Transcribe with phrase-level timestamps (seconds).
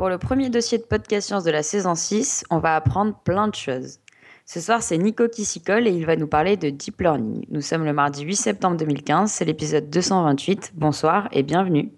[0.00, 3.48] Pour le premier dossier de podcast science de la saison 6, on va apprendre plein
[3.48, 3.98] de choses.
[4.46, 7.44] Ce soir, c'est Nico qui s'y colle et il va nous parler de deep learning.
[7.50, 10.72] Nous sommes le mardi 8 septembre 2015, c'est l'épisode 228.
[10.74, 11.92] Bonsoir et bienvenue.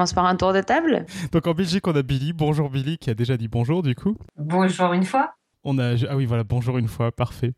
[0.00, 1.04] Commence par un tour de table.
[1.30, 2.32] Donc en Belgique, on a Billy.
[2.32, 4.16] Bonjour Billy, qui a déjà dit bonjour du coup.
[4.38, 5.34] Bonjour une fois.
[5.62, 7.52] On a ah oui voilà bonjour une fois parfait.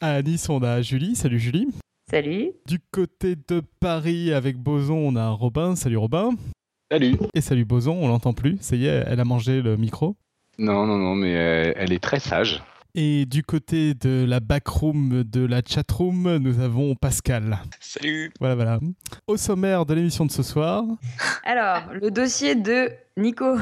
[0.00, 1.14] À Nice on a Julie.
[1.14, 1.68] Salut Julie.
[2.10, 2.50] Salut.
[2.66, 5.76] Du côté de Paris avec Boson on a Robin.
[5.76, 6.30] Salut Robin.
[6.90, 7.18] Salut.
[7.34, 7.92] Et salut Boson.
[7.92, 8.58] On l'entend plus.
[8.60, 10.16] Ça y est elle a mangé le micro.
[10.58, 11.30] Non non non mais
[11.76, 12.64] elle est très sage.
[12.98, 17.58] Et du côté de la backroom, de la chatroom, nous avons Pascal.
[17.78, 18.32] Salut.
[18.40, 18.80] Voilà, voilà.
[19.26, 20.82] Au sommaire de l'émission de ce soir.
[21.44, 23.58] Alors, le dossier de Nico.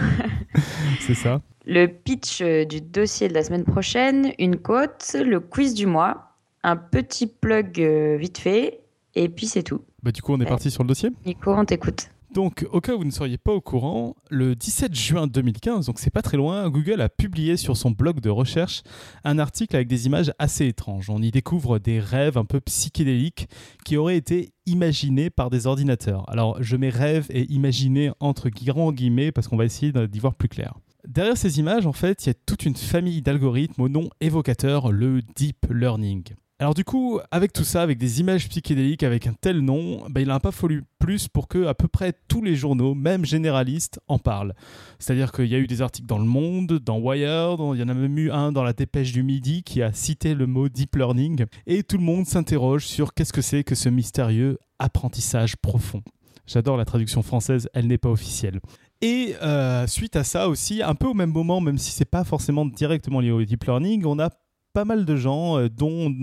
[1.01, 1.41] C'est ça.
[1.67, 6.77] Le pitch du dossier de la semaine prochaine, une côte, le quiz du mois, un
[6.77, 8.83] petit plug euh, vite fait,
[9.17, 9.81] et puis c'est tout.
[10.05, 11.11] Bah, du coup, on est parti sur le dossier.
[11.27, 12.09] Nico, on t'écoute.
[12.35, 16.01] Donc, au cas où vous ne seriez pas au courant, le 17 juin 2015, donc
[16.01, 18.83] c'est pas très loin, Google a publié sur son blog de recherche
[19.23, 21.11] un article avec des images assez étranges.
[21.11, 23.47] On y découvre des rêves un peu psychédéliques
[23.85, 26.29] qui auraient été imaginés par des ordinateurs.
[26.29, 30.49] Alors, je mets rêve et imaginé entre guillemets parce qu'on va essayer d'y voir plus
[30.49, 30.75] clair.
[31.07, 34.91] Derrière ces images, en fait, il y a toute une famille d'algorithmes au nom évocateur,
[34.91, 36.35] le deep learning.
[36.61, 40.21] Alors du coup, avec tout ça, avec des images psychédéliques, avec un tel nom, bah,
[40.21, 43.99] il n'a pas fallu plus pour que à peu près tous les journaux, même généralistes,
[44.07, 44.55] en parlent.
[45.01, 47.89] C'est-à-dire qu'il y a eu des articles dans Le Monde, dans Wired, il y en
[47.89, 50.95] a même eu un dans la Dépêche du Midi qui a cité le mot deep
[50.95, 56.03] learning, et tout le monde s'interroge sur qu'est-ce que c'est que ce mystérieux apprentissage profond.
[56.47, 58.61] J'adore la traduction française, elle n'est pas officielle.
[59.01, 62.23] Et euh, suite à ça aussi, un peu au même moment, même si c'est pas
[62.23, 64.31] forcément directement lié au deep learning, on a
[64.75, 66.15] pas mal de gens, euh, dont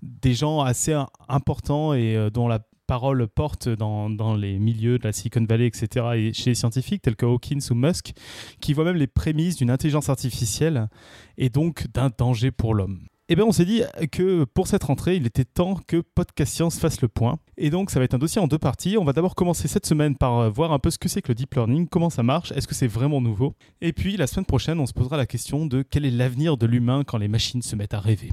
[0.00, 0.96] des gens assez
[1.28, 5.66] importants et euh, dont la parole porte dans, dans, les milieux de la Silicon Valley,
[5.66, 8.12] etc., et chez les scientifiques tels que Hawkins ou Musk,
[8.60, 10.88] qui voient même les prémices d'une intelligence artificielle
[11.36, 13.00] et donc d'un danger pour l'homme.
[13.30, 16.78] Eh bien, on s'est dit que pour cette rentrée, il était temps que Podcast Science
[16.78, 17.38] fasse le point.
[17.58, 18.96] Et donc, ça va être un dossier en deux parties.
[18.96, 21.28] On va d'abord commencer cette semaine par euh, voir un peu ce que c'est que
[21.28, 23.54] le deep learning, comment ça marche, est-ce que c'est vraiment nouveau?
[23.82, 26.64] Et puis, la semaine prochaine, on se posera la question de quel est l'avenir de
[26.64, 28.28] l'humain quand les machines se mettent à rêver.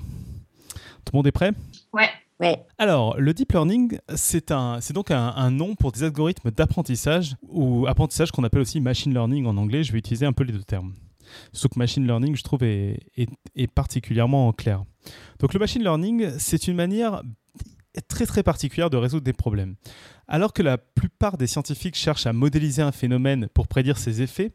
[1.03, 1.51] Tout le monde est prêt?
[1.91, 2.07] Ouais.
[2.39, 2.63] Ouais.
[2.77, 4.53] Alors, le deep learning, c'est
[4.93, 9.45] donc un, un, nom pour des algorithmes d'apprentissage, ou apprentissage qu'on appelle aussi machine learning
[9.45, 9.83] en anglais.
[9.83, 10.93] Je vais utiliser un peu les deux termes.
[11.53, 12.97] Sauf que machine learning, je trouve, est,
[13.73, 14.83] particulièrement clair.
[15.39, 17.21] Donc le machine learning, c'est une manière
[18.07, 19.75] très très particulière de résoudre des problèmes.
[20.27, 24.51] Alors que la plupart des scientifiques cherchent à modéliser un phénomène pour prédire ses effets,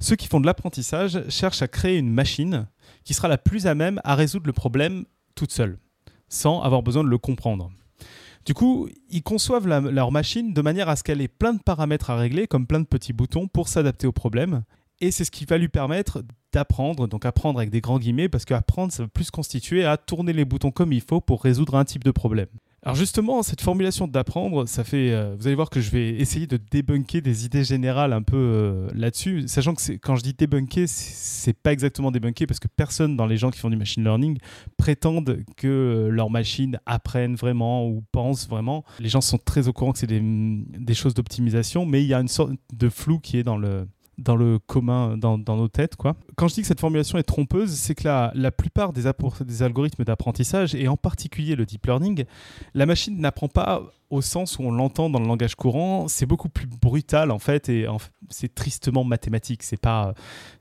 [0.00, 2.66] ceux qui font de l'apprentissage cherchent à créer une machine
[3.04, 5.04] qui sera la plus à même à résoudre le problème
[5.34, 5.78] toute seule,
[6.28, 7.70] sans avoir besoin de le comprendre.
[8.46, 12.10] Du coup, ils conçoivent leur machine de manière à ce qu'elle ait plein de paramètres
[12.10, 14.64] à régler, comme plein de petits boutons, pour s'adapter au problème,
[15.00, 16.22] et c'est ce qui va lui permettre
[16.52, 20.32] d'apprendre, donc apprendre avec des grands guillemets, parce qu'apprendre, ça va plus constituer à tourner
[20.32, 22.48] les boutons comme il faut pour résoudre un type de problème.
[22.82, 26.46] Alors justement, cette formulation d'apprendre, ça fait, euh, vous allez voir que je vais essayer
[26.46, 30.88] de débunker des idées générales un peu euh, là-dessus, sachant que quand je dis débunker,
[30.88, 34.38] c'est pas exactement débunker parce que personne dans les gens qui font du machine learning
[34.78, 38.82] prétendent que euh, leurs machines apprennent vraiment ou pensent vraiment.
[38.98, 42.14] Les gens sont très au courant que c'est des, des choses d'optimisation, mais il y
[42.14, 43.86] a une sorte de flou qui est dans le
[44.20, 45.96] dans le commun, dans, nos têtes.
[45.96, 46.14] Quoi.
[46.36, 49.04] Quand je dis que cette formulation est trompeuse, c'est que la, la plupart des,
[49.44, 52.24] des algorithmes d'apprentissage, et en particulier le deep learning,
[52.74, 56.48] la machine n'apprend pas au sens où on l'entend dans le langage courant, c'est beaucoup
[56.48, 57.86] plus brutal en fait, et
[58.28, 59.62] c'est tristement mathématique.
[59.62, 60.14] C'est pas,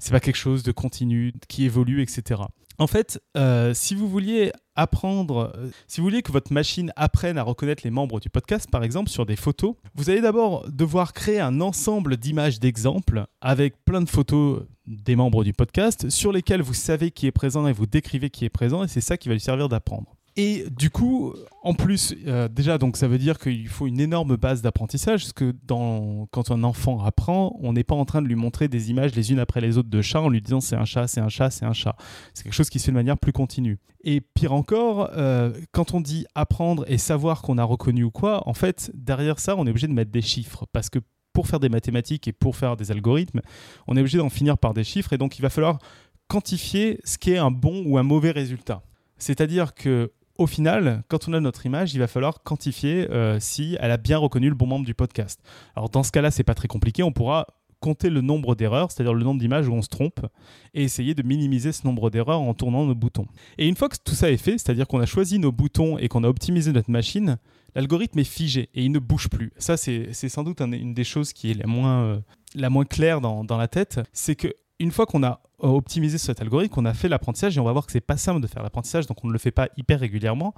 [0.10, 2.42] pas quelque chose de continu, qui évolue, etc.
[2.80, 7.38] En fait, euh, si vous vouliez apprendre, euh, si vous vouliez que votre machine apprenne
[7.38, 11.12] à reconnaître les membres du podcast, par exemple, sur des photos, vous allez d'abord devoir
[11.12, 16.62] créer un ensemble d'images d'exemples avec plein de photos des membres du podcast sur lesquelles
[16.62, 19.28] vous savez qui est présent et vous décrivez qui est présent, et c'est ça qui
[19.28, 20.16] va lui servir d'apprendre.
[20.36, 21.34] Et du coup,
[21.64, 25.34] en plus, euh, déjà, donc ça veut dire qu'il faut une énorme base d'apprentissage, parce
[25.34, 29.16] que quand un enfant apprend, on n'est pas en train de lui montrer des images
[29.16, 31.30] les unes après les autres de chats en lui disant c'est un chat, c'est un
[31.30, 31.96] chat, c'est un chat.
[32.34, 33.80] C'est quelque chose qui se fait de manière plus continue.
[34.04, 38.48] Et pire encore, euh, quand on dit apprendre et savoir qu'on a reconnu ou quoi,
[38.48, 41.00] en fait, derrière ça, on est obligé de mettre des chiffres, parce que
[41.34, 43.42] pour faire des mathématiques et pour faire des algorithmes,
[43.88, 45.80] on est obligé d'en finir par des chiffres, et donc il va falloir
[46.28, 48.84] quantifier ce qui est un bon ou un mauvais résultat.
[49.18, 53.78] C'est-à-dire que au final, quand on a notre image, il va falloir quantifier euh, si
[53.82, 55.42] elle a bien reconnu le bon membre du podcast.
[55.76, 57.04] Alors dans ce cas-là, c'est pas très compliqué.
[57.04, 57.46] On pourra
[57.82, 60.26] compter le nombre d'erreurs, c'est-à-dire le nombre d'images où on se trompe,
[60.74, 63.28] et essayer de minimiser ce nombre d'erreurs en tournant nos boutons.
[63.58, 66.08] Et une fois que tout ça est fait, c'est-à-dire qu'on a choisi nos boutons et
[66.08, 67.38] qu'on a optimisé notre machine,
[67.76, 69.52] l'algorithme est figé et il ne bouge plus.
[69.58, 72.20] Ça, c'est sans doute une des choses qui est la moins, euh,
[72.56, 76.18] la moins claire dans, dans la tête, c'est que une fois qu'on a euh, optimisé
[76.18, 78.48] cet algorithme, qu'on a fait l'apprentissage, et on va voir que c'est pas simple de
[78.48, 80.54] faire l'apprentissage, donc on ne le fait pas hyper régulièrement,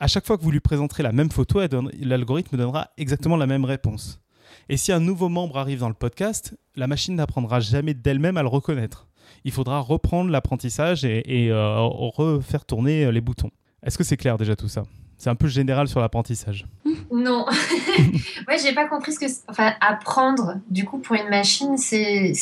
[0.00, 1.60] à chaque fois que vous lui présenterez la même photo,
[2.00, 4.20] l'algorithme donnera exactement la même réponse.
[4.68, 8.42] Et si un nouveau membre arrive dans le podcast, la machine n'apprendra jamais d'elle-même à
[8.42, 9.08] le reconnaître.
[9.44, 13.50] Il faudra reprendre l'apprentissage et, euh, refaire tourner les boutons.
[13.82, 14.84] Est-ce que c'est clair déjà tout ça?
[15.16, 16.66] C'est un peu général sur l'apprentissage.
[17.10, 17.44] Non.
[18.48, 19.26] ouais, j'ai pas compris ce que.
[19.48, 22.32] Enfin, apprendre, du coup, pour une machine, c'est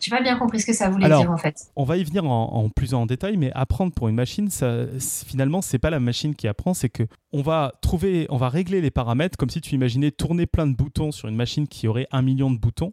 [0.00, 1.70] j'ai pas bien compris ce que ça voulait dire en fait.
[1.76, 4.86] On va y venir en, plus en détail, mais apprendre pour une machine, ça,
[5.26, 8.80] finalement, c'est pas la machine qui apprend, c'est que on va trouver, on va régler
[8.80, 12.06] les paramètres comme si tu imaginais tourner plein de boutons sur une machine qui aurait
[12.10, 12.92] un million de boutons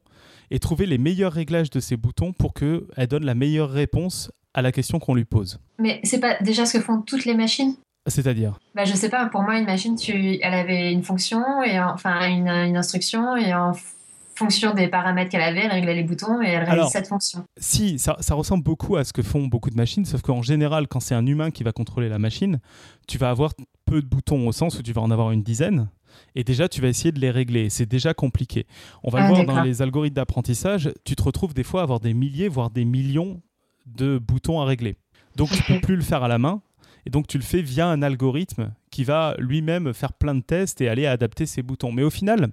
[0.51, 4.61] et trouver les meilleurs réglages de ces boutons pour qu'elle donne la meilleure réponse à
[4.61, 5.59] la question qu'on lui pose.
[5.79, 7.75] Mais c'est pas déjà ce que font toutes les machines?
[8.07, 8.57] C'est-à-dire?
[8.73, 12.27] Bah, Je sais pas, pour moi, une machine, tu, elle avait une fonction, et enfin
[12.29, 13.73] une, une instruction, et en
[14.37, 17.43] fonction des paramètres qu'elle avait, elle réglait les boutons et elle réalise cette fonction.
[17.57, 20.99] Si, ça, ressemble beaucoup à ce que font beaucoup de machines, sauf qu'en général, quand
[20.99, 22.59] c'est un humain qui va contrôler la machine,
[23.07, 23.53] tu vas avoir
[23.85, 25.89] peu de boutons au sens où tu vas en avoir une dizaine.
[26.35, 27.69] Et déjà, tu vas essayer de les régler.
[27.69, 28.65] C'est déjà compliqué.
[29.03, 30.91] On va le ah, voir dans les algorithmes d'apprentissage.
[31.03, 33.41] Tu te retrouves des fois à avoir des milliers, voire des millions
[33.85, 34.95] de boutons à régler.
[35.35, 36.61] Donc, tu ne peux plus le faire à la main.
[37.05, 40.81] Et donc, tu le fais via un algorithme qui va lui-même faire plein de tests
[40.81, 41.91] et aller adapter ses boutons.
[41.91, 42.49] Mais au final,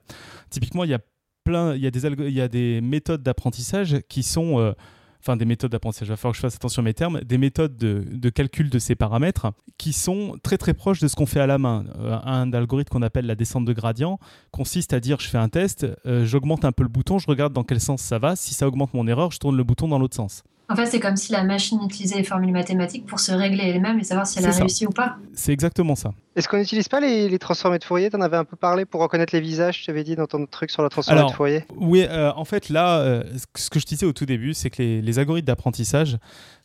[0.50, 1.00] typiquement, il y a
[1.44, 4.72] plein, il y a des, il y a des méthodes d'apprentissage qui sont, euh,
[5.20, 7.38] enfin des méthodes d'apprentissage, il va falloir que je fasse attention à mes termes, des
[7.38, 11.40] méthodes de, calcul de ces paramètres qui sont très très proches de ce qu'on fait
[11.40, 11.84] à la main.
[11.98, 14.18] Euh, un algorithme qu'on appelle la descente de gradient
[14.50, 17.52] consiste à dire je fais un test, euh, j'augmente un peu le bouton, je regarde
[17.52, 19.98] dans quel sens ça va, si ça augmente mon erreur, je tourne le bouton dans
[19.98, 20.42] l'autre sens.
[20.68, 23.98] En fait, c'est comme si la machine utilisait les formules mathématiques pour se régler elle-même
[23.98, 25.16] et savoir si elle a réussi ou pas.
[25.34, 26.12] C'est exactement ça.
[26.36, 28.08] Est-ce qu'on n'utilise pas les, transformés de Fourier?
[28.08, 30.46] Tu en avais un peu parlé pour reconnaître les visages, tu avais dit dans ton
[30.46, 33.22] truc sur la transformée de Fourier Oui, euh, en fait, là, euh,
[33.54, 36.16] ce que je disais au tout début, c'est que les, algorithmes d'apprentissage,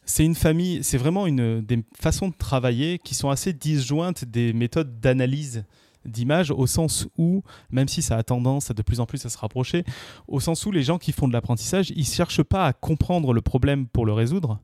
[0.05, 4.53] c'est une famille, c'est vraiment une, des façons de travailler qui sont assez disjointes des
[4.53, 5.65] méthodes d'analyse
[6.05, 9.29] d'image au sens où, même si ça a tendance à de plus en plus à
[9.29, 9.83] se rapprocher,
[10.27, 13.33] au sens où les gens qui font de l'apprentissage, ils ne cherchent pas à comprendre
[13.33, 14.59] le problème pour le résoudre,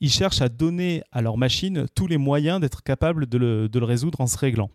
[0.00, 4.20] ils cherchent à donner à leur machine tous les moyens d'être capable de le, résoudre
[4.20, 4.70] en se réglant.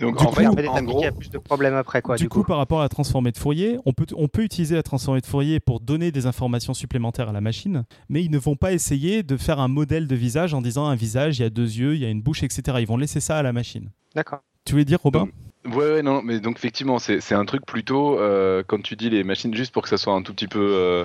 [0.00, 2.00] Donc, du en coup, il y a plus de problèmes après.
[2.00, 4.76] Quoi, du, coup, par rapport à la transformée de Fourier, on peut, on peut utiliser
[4.76, 8.38] la transformée de Fourier pour donner des informations supplémentaires à la machine, mais ils ne
[8.38, 11.44] vont pas essayer de faire un modèle de visage en disant un visage, il y
[11.44, 12.78] a deux yeux, il y a une bouche, etc.
[12.80, 13.90] Ils vont laisser ça à la machine.
[14.14, 14.40] D'accord.
[14.64, 15.28] Tu voulais dire, Robin?
[15.64, 19.24] Ouais, ouais, non, mais donc effectivement, c'est un truc plutôt, euh, quand tu dis les
[19.24, 21.04] machines, juste pour que ça soit un tout petit peu euh,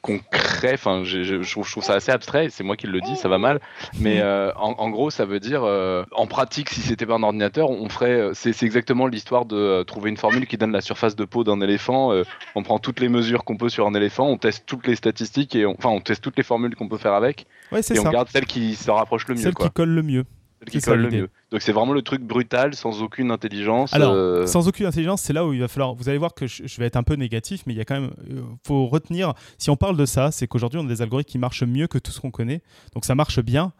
[0.00, 3.36] concret, enfin, je, je, trouve, ça assez abstrait, c'est moi qui le dis, ça va
[3.36, 3.60] mal,
[4.00, 7.88] mais euh, en, gros, ça veut dire, en pratique, si c'était pas un ordinateur, on
[7.90, 11.60] ferait, c'est exactement l'histoire de trouver une formule qui donne la surface de peau d'un
[11.60, 12.12] éléphant,
[12.54, 15.54] on prend toutes les mesures qu'on peut sur un éléphant, on teste toutes les statistiques,
[15.54, 18.46] et enfin, on teste toutes les formules qu'on peut faire avec, et on garde celle
[18.46, 19.42] qui se rapproche le mieux.
[19.42, 20.24] Celle qui colle le mieux
[20.66, 21.28] qui colle le mieux.
[21.50, 23.92] Donc c'est vraiment le truc brutal, sans aucune intelligence.
[23.94, 25.94] Alors, euh, sans aucune intelligence, c'est là où il va falloir.
[25.94, 28.00] Vous allez voir que je, vais être un peu négatif, mais il y a quand
[28.00, 28.10] même.
[28.30, 29.34] Euh, faut retenir.
[29.58, 31.98] Si on parle de ça, c'est qu'aujourd'hui on a des algorithmes qui marchent mieux que
[31.98, 32.62] tout ce qu'on connaît.
[32.94, 33.72] Donc ça marche bien.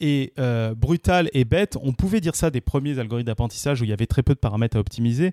[0.00, 3.90] Et euh, brutal et bête, on pouvait dire ça des premiers algorithmes d'apprentissage où il
[3.90, 5.32] y avait très peu de paramètres à optimiser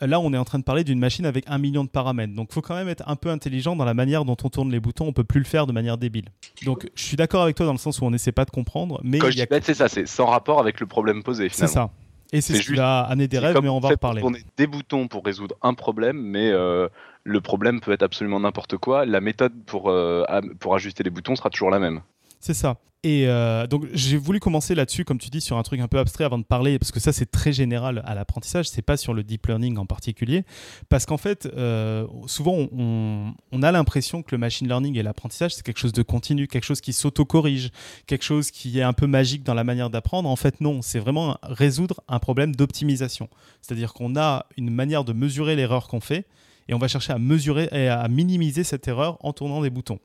[0.00, 2.34] là, on est en train de parler d'une machine avec un million de paramètres.
[2.34, 4.70] Donc, il faut quand même être un peu intelligent dans la manière dont on tourne
[4.70, 5.06] les boutons.
[5.06, 6.26] On peut plus le faire de manière débile.
[6.64, 9.00] Donc, je suis d'accord avec toi dans le sens où on n'essaie pas de comprendre.
[9.02, 11.48] Mais Quand dis bête, c'est ça, c'est sans rapport avec le problème posé.
[11.50, 11.90] C'est ça.
[12.32, 14.22] Et c'est ce qui va amener des rêves, mais on va en reparler.
[14.24, 16.88] On des boutons pour résoudre un problème, mais euh,
[17.24, 19.06] le problème peut être absolument n'importe quoi.
[19.06, 20.24] La méthode pour, euh,
[20.58, 22.00] pour ajuster les boutons sera toujours la même.
[22.40, 22.76] C'est ça.
[23.06, 26.00] Et euh, donc j'ai voulu commencer là-dessus, comme tu dis, sur un truc un peu
[26.00, 29.14] abstrait avant de parler, parce que ça c'est très général à l'apprentissage, c'est pas sur
[29.14, 30.42] le deep learning en particulier,
[30.88, 35.64] parce qu'en fait, euh, souvent on, a l'impression que le machine learning et l'apprentissage c'est
[35.64, 37.70] quelque chose de continu, quelque chose qui s'auto-corrige,
[38.08, 40.28] quelque chose qui est un peu magique dans la manière d'apprendre.
[40.28, 43.28] En fait, non, c'est vraiment résoudre un problème d'optimisation.
[43.62, 46.26] C'est-à-dire qu'on a une manière de mesurer l'erreur qu'on fait,
[46.66, 50.00] et on va chercher à mesurer et à minimiser cette erreur en tournant des boutons.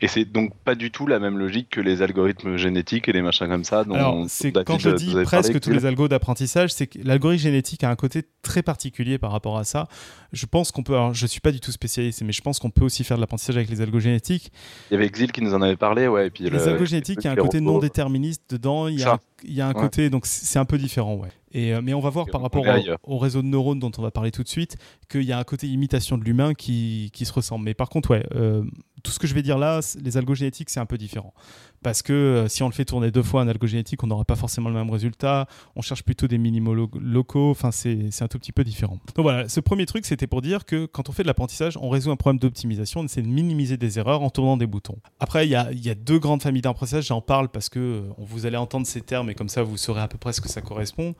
[0.00, 3.22] Et c'est donc pas du tout la même logique que les algorithmes génétiques et les
[3.22, 3.84] machins comme ça.
[3.84, 7.84] Dont, Alors, c'est quand je dis presque tous les algos d'apprentissage, c'est que l'algorithme génétique
[7.84, 9.88] a un côté très particulier par rapport à ça.
[10.32, 12.70] Je pense qu'on peut, alors je suis pas du tout spécialiste, mais je pense qu'on
[12.70, 14.52] peut aussi faire de l'apprentissage avec les algos génétiques.
[14.90, 16.26] Il y avait Exil qui nous en avait parlé, ouais.
[16.26, 18.88] Et puis les algos génétiques, il y a un côté non déterministe dedans.
[18.88, 21.28] Il y a, il y a un côté, donc c'est un peu différent, ouais.
[21.54, 22.64] Et, euh, mais on va voir par rapport
[23.04, 24.76] au, réseau de neurones dont on va parler tout de suite
[25.08, 27.64] qu'il y a un côté imitation de l'humain qui, qui, se ressemble.
[27.64, 28.64] Mais par contre, ouais, euh,
[29.04, 31.32] tout ce que je vais dire là, les algogénétiques, c'est un peu différent.
[31.82, 34.34] Parce que euh, si on le fait tourner deux fois un algogénétique, on n'aura pas
[34.34, 35.46] forcément le même résultat.
[35.76, 37.50] On cherche plutôt des minimaux locaux.
[37.50, 38.98] Enfin, c'est un tout petit peu différent.
[39.14, 41.90] Donc voilà, ce premier truc, c'était pour dire que quand on fait de l'apprentissage, on
[41.90, 43.00] résout un problème d'optimisation.
[43.00, 44.96] On essaie de minimiser des erreurs en tournant des boutons.
[45.20, 47.06] Après, il y a, y a, deux grandes familles d'apprentissage.
[47.06, 50.08] J'en parle parce que vous allez entendre ces termes et comme ça, vous saurez à
[50.08, 51.14] peu près ce que ça correspond.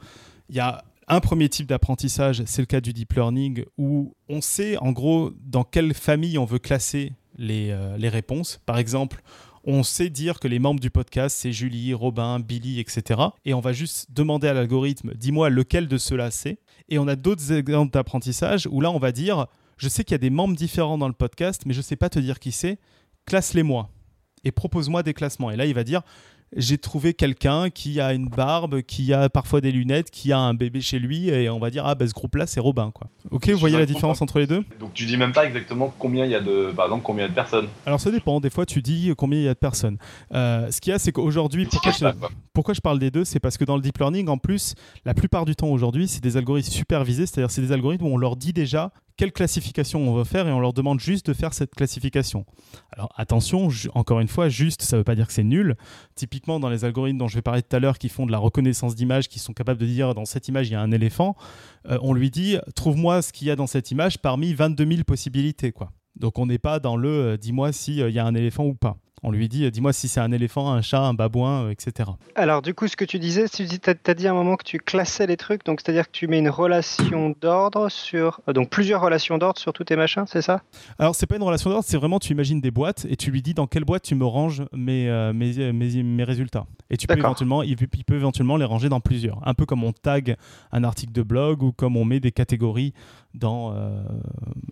[0.49, 4.41] Il y a un premier type d'apprentissage, c'est le cas du deep learning, où on
[4.41, 8.61] sait en gros dans quelle famille on veut classer les, euh, les réponses.
[8.67, 9.23] Par exemple,
[9.65, 13.21] on sait dire que les membres du podcast, c'est Julie, Robin, Billy, etc.
[13.45, 16.59] Et on va juste demander à l'algorithme, dis-moi lequel de ceux-là c'est.
[16.89, 19.47] Et on a d'autres exemples d'apprentissage où là, on va dire,
[19.79, 21.97] je sais qu'il y a des membres différents dans le podcast, mais je ne sais
[21.97, 22.79] pas te dire qui c'est,
[23.27, 23.89] classe-les-moi
[24.45, 25.51] et propose-moi des classements.
[25.51, 26.03] Et là, il va dire,
[26.57, 30.55] j'ai trouvé quelqu'un qui a une barbe, qui a parfois des lunettes, qui a un
[30.55, 33.09] bébé chez lui, et on va dire ah ben ce groupe-là c'est Robin quoi.
[33.31, 34.65] Ok, vous voyez la différence entre les deux?
[34.79, 37.27] Donc tu dis même pas exactement combien il y a de, par exemple combien il
[37.27, 37.69] y a de personnes.
[37.87, 38.41] Alors ça dépend.
[38.41, 39.99] Des fois tu dis combien il y a de personnes.
[40.33, 42.07] Euh, ce qu'il y a c'est qu'aujourd'hui pourquoi, je,
[42.53, 44.75] pourquoi je parle des deux, c'est parce que dans le deep learning en plus
[45.05, 48.19] la plupart du temps aujourd'hui c'est des algorithmes supervisés, c'est-à-dire c'est des algorithmes où on
[48.19, 51.55] leur dit déjà quelle classification on veut faire et on leur demande juste de faire
[51.55, 52.45] cette classification.
[52.93, 55.77] Alors attention, encore une fois, juste, ça ne veut pas dire que c'est nul.
[56.15, 58.39] Typiquement, dans les algorithmes dont je vais parler tout à l'heure, qui font de la
[58.39, 61.37] reconnaissance d'image, qui sont capables de dire dans cette image il y a un éléphant,
[61.89, 65.05] euh, on lui dit trouve-moi ce qu'il y a dans cette image parmi 22 000
[65.05, 65.73] possibilités.
[65.73, 65.93] Quoi.
[66.17, 68.75] Donc on n'est pas dans le euh, dis-moi s'il euh, y a un éléphant ou
[68.75, 68.97] pas.
[69.27, 72.11] On lui dit, dis-moi si c'est un éléphant, un chat, un babouin, euh, etc.
[72.35, 74.79] Alors du coup, ce que tu disais, tu as, dit à un moment que tu
[74.79, 78.43] classais les trucs, donc c'est-à-dire que tu mets une relation d'ordre sur...
[78.49, 80.61] Euh, donc plusieurs relations d'ordre sur tous tes machins, c'est ça?
[80.99, 83.41] Alors c'est pas une relation d'ordre, c'est vraiment tu imagines des boîtes et tu lui
[83.41, 86.67] dis dans quelle boîte tu me ranges mes, euh, mes, mes, résultats.
[86.91, 89.41] Et tu peux éventuellement, il peut éventuellement les ranger dans plusieurs.
[89.49, 90.37] Un peu comme on tag
[90.71, 92.93] un article de blog ou comme on met des catégories
[93.35, 93.75] dans...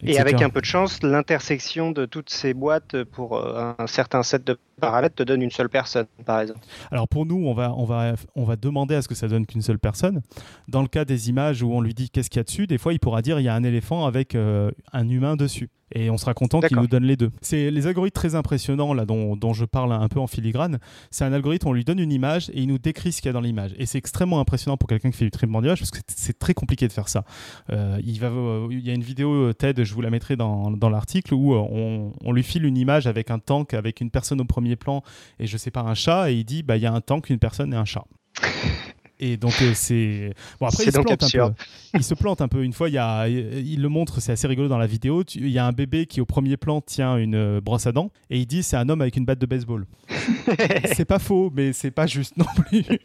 [0.02, 4.44] et avec un peu de chance, l'intersection de toutes ces boîtes pour un certain set
[4.44, 6.60] de paramètres te donne une seule personne, par exemple.
[6.90, 9.46] Alors pour nous, on va, on va, on va demander à ce que ça donne
[9.46, 10.22] qu'une seule personne.
[10.68, 12.78] Dans le cas des images où on lui dit qu'est-ce qu'il y a dessus, des
[12.78, 16.10] fois il pourra dire il y a un éléphant avec euh, un humain dessus et
[16.10, 17.30] on sera content qu'il nous donne les deux.
[17.40, 20.78] C'est les algorithmes très impressionnants là dont, dont, je parle un peu en filigrane.
[21.10, 23.30] C'est un algorithme, on lui donne une image et il nous décrit ce qu'il y
[23.30, 23.74] a dans l'image.
[23.78, 26.54] Et c'est extrêmement impressionnant pour quelqu'un qui fait du traitement d'image parce que c'est très
[26.54, 27.24] compliqué de faire ça.
[27.70, 28.30] Euh, il, va,
[28.70, 31.54] il y a une vidéo euh, TED, je vous la mettrai dans, dans l'article, où
[31.54, 34.76] euh, on, on, lui file une image avec un tank, avec une personne au premier
[34.76, 35.02] plan
[35.38, 37.30] et je sais pas un chat et il dit bah il y a un tank,
[37.30, 38.04] une personne et un chat.
[39.24, 41.54] Et donc euh, c'est bon après il se plante un peu.
[41.94, 42.64] Il se plante un peu.
[42.64, 45.22] Une fois il y a, il le montre, c'est assez rigolo dans la vidéo.
[45.36, 48.10] Il y a un bébé qui au premier plan tient une euh, brosse à dents
[48.30, 49.86] et il dit c'est un homme avec une batte de baseball.
[50.92, 52.84] c'est pas faux, mais c'est pas juste non plus.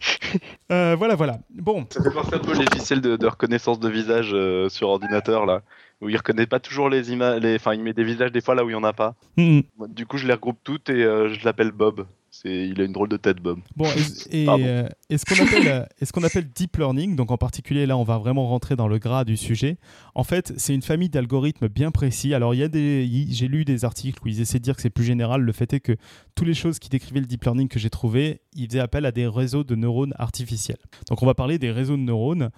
[0.72, 1.40] Euh, voilà voilà.
[1.50, 1.86] Bon.
[1.90, 4.36] Ça fait penser un peu les ficelles de, reconnaissance de visage
[4.70, 5.62] sur ordinateur là
[6.02, 8.66] où il reconnaît pas toujours les images, enfin il met des visages des fois là
[8.66, 9.16] où il y en a pas.
[9.38, 9.62] Hmm.
[9.88, 12.06] Du coup, je les regroupe toutes et je l'appelle Bob
[12.44, 13.60] il a une drôle de tête, Bob.
[13.76, 13.86] Bon,
[14.32, 18.18] et, euh, ce qu'on appelle, euh, appelle deep learning, donc en particulier là, on va
[18.18, 19.78] vraiment rentrer dans le gras du sujet.
[20.16, 22.34] En fait, c'est une famille d'algorithmes bien précis.
[22.34, 24.82] Alors, il y a des, j'ai lu des articles où ils essaient de dire que
[24.82, 25.42] c'est plus général.
[25.42, 25.96] Le fait est que
[26.36, 29.12] toutes les choses qui décrivaient le deep learning que j'ai trouvé, ils faisaient appel à
[29.12, 30.80] des réseaux de neurones artificiels.
[31.10, 32.50] Donc, on va parler des réseaux de neurones.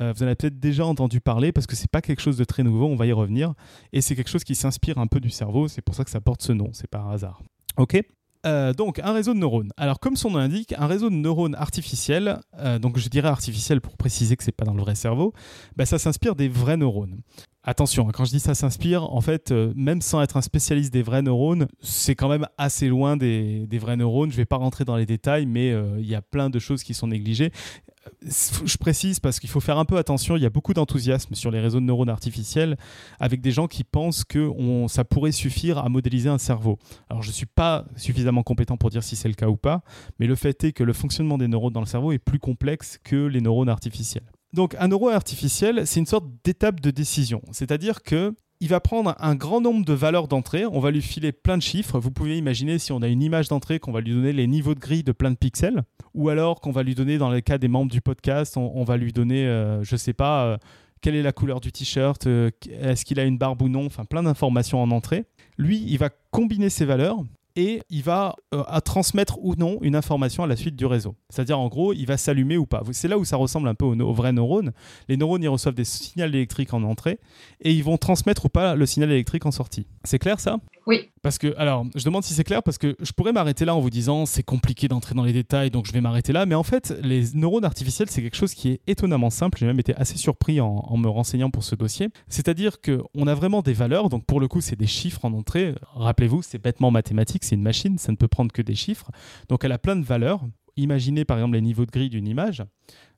[0.00, 2.44] Euh, vous en avez peut-être déjà entendu parler parce que c'est pas quelque chose de
[2.44, 3.54] très nouveau, on va y revenir.
[3.92, 6.20] Et c'est quelque chose qui s'inspire un peu du cerveau, c'est pour ça que ça
[6.20, 7.42] porte ce nom, c'est par hasard.
[7.76, 8.00] Ok?
[8.44, 9.70] Euh, donc un réseau de neurones.
[9.76, 13.80] Alors comme son nom l'indique, un réseau de neurones artificiels, euh, donc je dirais artificiel
[13.80, 15.32] pour préciser que c'est pas dans le vrai cerveau,
[15.76, 17.20] bah, ça s'inspire des vrais neurones.
[17.64, 20.92] Attention, hein, quand je dis ça s'inspire, en fait, euh, même sans être un spécialiste
[20.92, 24.32] des vrais neurones, c'est quand même assez loin des, des, vrais neurones.
[24.32, 26.94] Je vais pas rentrer dans les détails, mais il y a plein de choses qui
[26.94, 27.52] sont négligées
[28.24, 31.50] je précise parce qu'il faut faire un peu attention, il y a beaucoup d'enthousiasme sur
[31.50, 32.76] les réseaux de neurones artificiels
[33.20, 34.50] avec des gens qui pensent que
[34.88, 36.78] ça pourrait suffire à modéliser un cerveau.
[37.08, 39.82] Alors je ne suis pas suffisamment compétent pour dire si c'est le cas ou pas,
[40.18, 42.98] mais le fait est que le fonctionnement des neurones dans le cerveau est plus complexe
[43.02, 44.24] que les neurones artificiels.
[44.52, 49.16] Donc un neurone artificiel, c'est une sorte d'étape de décision, c'est-à-dire que il va prendre
[49.18, 51.98] un grand nombre de valeurs d'entrée, on va lui filer plein de chiffres.
[51.98, 54.76] Vous pouvez imaginer si on a une image d'entrée qu'on va lui donner les niveaux
[54.76, 55.82] de grille de plein de pixels,
[56.14, 58.96] ou alors qu'on va lui donner dans le cas des membres du podcast, on, va
[58.96, 60.58] lui donner, je euh, je sais pas, euh,
[61.00, 64.04] quelle est la couleur du t-shirt, euh, est-ce qu'il a une barbe ou non, enfin
[64.04, 65.24] plein d'informations en entrée.
[65.58, 67.18] Lui, il va combiner ces valeurs
[67.56, 71.14] et il va euh, transmettre ou non une information à la suite du réseau.
[71.30, 72.82] C'est-à-dire en gros, il va s'allumer ou pas.
[72.92, 74.72] C'est là où ça ressemble un peu aux, aux, vrais neurones.
[75.08, 77.18] Les neurones, ils reçoivent des signaux électriques en entrée
[77.60, 79.86] et ils vont transmettre ou pas le signal électrique en sortie.
[80.04, 80.58] C'est clair ça?
[80.86, 81.10] Oui.
[81.22, 83.80] Parce que, alors, je demande si c'est clair parce que je pourrais m'arrêter là en
[83.80, 86.46] vous disant c'est compliqué d'entrer dans les détails, donc je vais m'arrêter là.
[86.46, 89.58] Mais en fait, les neurones artificiels, c'est quelque chose qui est étonnamment simple.
[89.58, 92.08] J'ai même été assez surpris en, me renseignant pour ce dossier.
[92.28, 94.08] C'est-à-dire qu'on a vraiment des valeurs.
[94.08, 95.74] Donc pour le coup, c'est des chiffres en entrée.
[95.94, 99.10] Rappelez-vous, c'est bêtement mathématique, c'est une machine, ça ne peut prendre que des chiffres.
[99.48, 100.40] Donc elle a plein de valeurs.
[100.76, 102.62] Imaginez par exemple les niveaux de grille d'une image,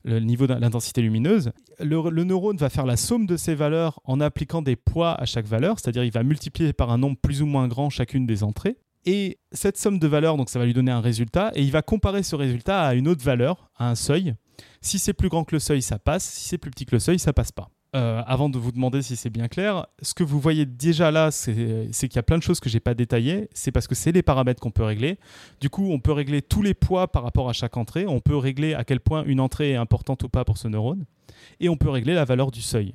[0.04, 1.50] le niveau de l'intensité lumineuse.
[1.80, 5.25] Le, le, neurone va faire la somme de ces valeurs en appliquant des poids à
[5.25, 8.42] chaque valeur, c'est-à-dire il va multiplier par un nombre plus ou moins grand chacune des
[8.42, 8.76] entrées.
[9.06, 11.82] Et cette somme de valeurs, donc ça va lui donner un résultat, et il va
[11.82, 14.34] comparer ce résultat à une autre valeur, à un seuil.
[14.80, 16.25] Si c'est plus grand que le seuil, ça passe.
[16.25, 17.70] Si c'est plus petit que le seuil, ça passe pas.
[17.94, 21.30] Euh, avant de vous demander si c'est bien clair, ce que vous voyez déjà là,
[21.30, 23.48] c'est qu'il y a plein de choses que j'ai pas détaillées.
[23.54, 25.18] C'est parce que c'est les paramètres qu'on peut régler.
[25.60, 28.06] Du coup, on peut régler tous les poids par rapport à chaque entrée.
[28.06, 31.04] On peut régler à quel point une entrée est importante ou pas pour ce neurone.
[31.60, 32.94] Et on peut régler la valeur du seuil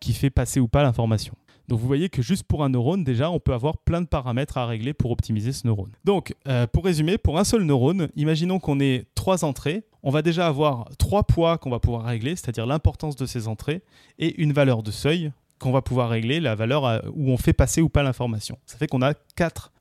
[0.00, 1.34] qui fait passer ou pas l'information.
[1.68, 4.56] Donc vous voyez que juste pour un neurone, déjà, on peut avoir plein de paramètres
[4.56, 5.90] à régler pour optimiser ce neurone.
[6.04, 9.04] Donc, euh, pour résumer, pour un seul neurone, imaginons qu'on ait
[9.36, 9.84] entrées.
[10.02, 13.82] On va déjà avoir trois poids qu'on va pouvoir régler, c'est-à-dire l'importance de ces entrées,
[14.18, 17.82] et une valeur de seuil qu'on va pouvoir régler, la valeur où on fait passer
[17.82, 18.58] ou pas l'information.
[18.66, 19.14] Ça fait qu'on a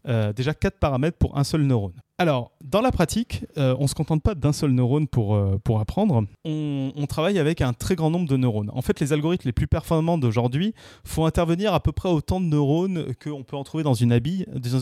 [0.07, 1.93] euh, déjà quatre paramètres pour un seul neurone.
[2.17, 5.59] Alors, dans la pratique, euh, on ne se contente pas d'un seul neurone pour, euh,
[5.63, 6.25] pour apprendre.
[6.45, 8.71] On, travaille avec un très grand nombre de neurones.
[8.73, 10.73] En fait, les algorithmes les plus performants d'aujourd'hui
[11.03, 14.19] font intervenir à peu près autant de neurones qu'on peut en trouver dans une,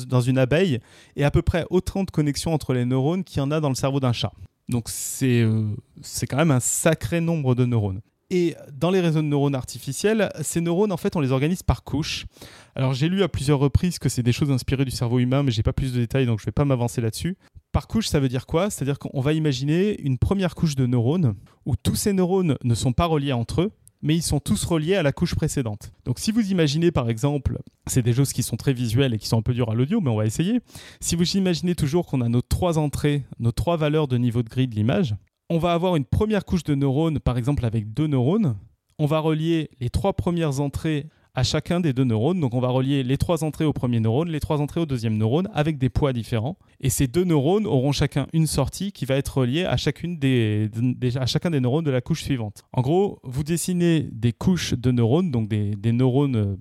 [0.07, 0.79] dans une abeille
[1.15, 3.69] et à peu près autant de connexions entre les neurones qu'il y en a dans
[3.69, 4.31] le cerveau d'un chat.
[4.69, 5.75] Donc, c'est euh,
[6.29, 8.01] quand même un sacré nombre de neurones.
[8.31, 11.83] Et dans les réseaux de neurones artificiels, ces neurones, en fait, on les organise par
[11.83, 12.25] couches.
[12.75, 15.51] Alors, j'ai lu à plusieurs reprises que c'est des choses inspirées du cerveau humain, mais
[15.51, 17.37] j'ai pas plus de détails, donc je vais pas m'avancer là-dessus.
[17.71, 18.71] Par couche, ça veut dire quoi?
[18.71, 22.93] C'est-à-dire qu'on va imaginer une première couche de neurones où tous ces neurones ne sont
[22.93, 23.71] pas reliés entre eux,
[24.01, 25.91] mais ils sont tous reliés à la couche précédente.
[26.05, 29.27] Donc si vous imaginez par exemple, c'est des choses qui sont très visuelles et qui
[29.27, 30.61] sont un peu dures à l'audio, mais on va essayer.
[30.99, 34.49] Si vous imaginez toujours qu'on a nos trois entrées, nos trois valeurs de niveau de
[34.49, 35.15] grille de l'image,
[35.49, 38.57] on va avoir une première couche de neurones, par exemple avec deux neurones.
[38.97, 42.39] On va relier les trois premières entrées à chacun des deux neurones.
[42.39, 45.17] Donc on va relier les trois entrées au premier neurone, les trois entrées au deuxième
[45.17, 46.57] neurone avec des poids différents.
[46.79, 50.69] Et ces deux neurones auront chacun une sortie qui va être reliée à, chacune des,
[51.15, 52.63] à chacun des neurones de la couche suivante.
[52.73, 56.57] En gros, vous dessinez des couches de neurones, donc des, des neurones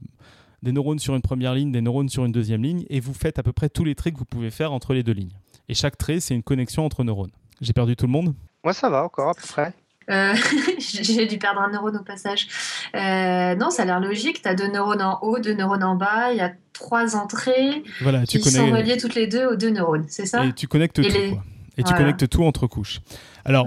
[0.62, 3.38] des neurones sur une première ligne, des neurones sur une deuxième ligne, et vous faites
[3.38, 5.36] à peu près tous les traits que vous pouvez faire entre les deux lignes.
[5.68, 7.32] Et chaque trait, c'est une connexion entre neurones.
[7.60, 8.34] J'ai perdu tout le monde?
[8.64, 9.74] Moi, ça va encore à peu près.
[10.10, 10.34] Euh,
[10.78, 12.46] j'ai dû perdre un neurone au passage.
[12.94, 14.42] Euh, non, ça a l'air logique.
[14.42, 16.32] Tu as deux neurones en haut, deux neurones en bas.
[16.32, 18.58] Il y a trois entrées voilà, tu qui connais...
[18.58, 21.14] sont reliées toutes les deux aux deux neurones, c'est ça Et tu connectes Et tout.
[21.16, 21.44] les- quoi.
[21.76, 23.00] Et tu connectes tout entre couches.
[23.44, 23.66] Alors,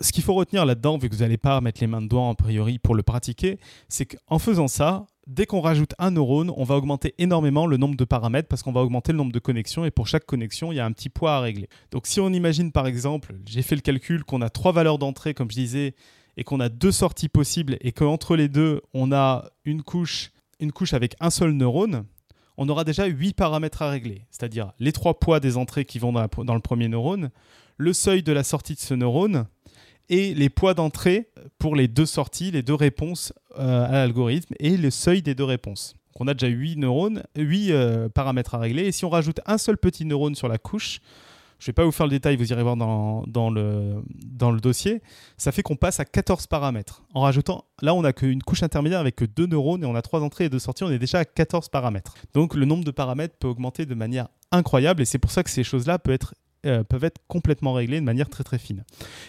[0.00, 2.34] ce qu'il faut retenir là-dedans, vu que vous n'allez pas mettre les mains dedans a
[2.34, 6.76] priori pour le pratiquer, c'est qu'en faisant ça, dès qu'on rajoute un neurone, on va
[6.76, 9.90] augmenter énormément le nombre de paramètres parce qu'on va augmenter le nombre de connexions et
[9.90, 11.68] pour chaque connexion, il y a un petit poids à régler.
[11.90, 15.34] Donc si on imagine par exemple, j'ai fait le calcul qu'on a trois valeurs d'entrée,
[15.34, 15.94] comme je disais,
[16.36, 20.72] et qu'on a deux sorties possibles et qu'entre les deux, on a une couche, une
[20.72, 22.04] couche avec un seul neurone,
[22.56, 26.12] on aura déjà huit paramètres à régler, c'est-à-dire les trois poids des entrées qui vont
[26.12, 27.30] dans, dans le premier neurone,
[27.76, 29.46] le seuil de la sortie de ce neurone,
[30.08, 34.76] et les poids d'entrée pour les deux sorties, les deux réponses euh, à l'algorithme et
[34.76, 35.94] le seuil des deux réponses.
[36.12, 37.72] Donc on a déjà 8 neurones, 8
[38.14, 38.86] paramètres à régler.
[38.86, 41.00] Et si on rajoute un seul petit neurone sur la couche,
[41.64, 44.50] je ne vais pas vous faire le détail, vous irez voir dans, dans le, dans
[44.50, 45.00] le dossier,
[45.38, 47.02] ça fait qu'on passe à 14 paramètres.
[47.14, 50.02] En rajoutant, là on n'a qu'une couche intermédiaire avec que deux neurones et on a
[50.02, 52.14] trois entrées et deux sorties, on est déjà à 14 paramètres.
[52.34, 55.50] Donc le nombre de paramètres peut augmenter de manière incroyable et c'est pour ça que
[55.50, 58.84] ces choses-là peuvent être euh, peuvent être complètement réglées de manière très très fine.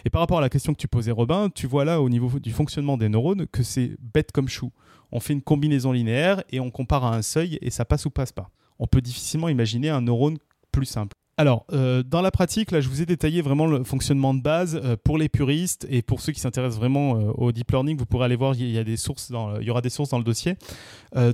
[0.05, 2.39] Et par rapport à la question que tu posais Robin, tu vois là au niveau
[2.39, 4.71] du fonctionnement des neurones que c'est bête comme chou.
[5.11, 8.09] On fait une combinaison linéaire et on compare à un seuil et ça passe ou
[8.09, 8.49] passe pas.
[8.79, 10.37] On peut difficilement imaginer un neurone
[10.71, 11.15] plus simple.
[11.37, 14.79] Alors, euh, dans la pratique, là, je vous ai détaillé vraiment le fonctionnement de base
[14.81, 17.97] euh, pour les puristes et pour ceux qui s'intéressent vraiment euh, au deep learning.
[17.97, 20.23] Vous pourrez aller voir, il y a des sources, y aura des sources dans le
[20.23, 20.55] dossier.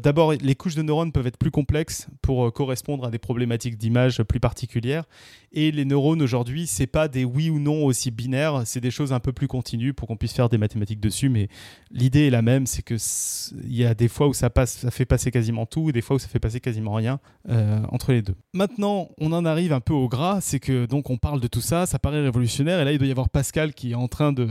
[0.03, 4.21] D'abord, les couches de neurones peuvent être plus complexes pour correspondre à des problématiques d'image
[4.21, 5.05] plus particulières.
[5.53, 9.11] Et les neurones aujourd'hui, c'est pas des oui ou non aussi binaires, c'est des choses
[9.11, 11.29] un peu plus continues pour qu'on puisse faire des mathématiques dessus.
[11.29, 11.47] Mais
[11.89, 12.93] l'idée est la même, c'est que
[13.63, 16.01] il y a des fois où ça passe, ça fait passer quasiment tout, et des
[16.01, 17.19] fois où ça fait passer quasiment rien
[17.89, 18.35] entre les deux.
[18.53, 21.61] Maintenant, on en arrive un peu au gras, c'est que donc on parle de tout
[21.61, 24.33] ça, ça paraît révolutionnaire, et là il doit y avoir Pascal qui est en train
[24.33, 24.47] de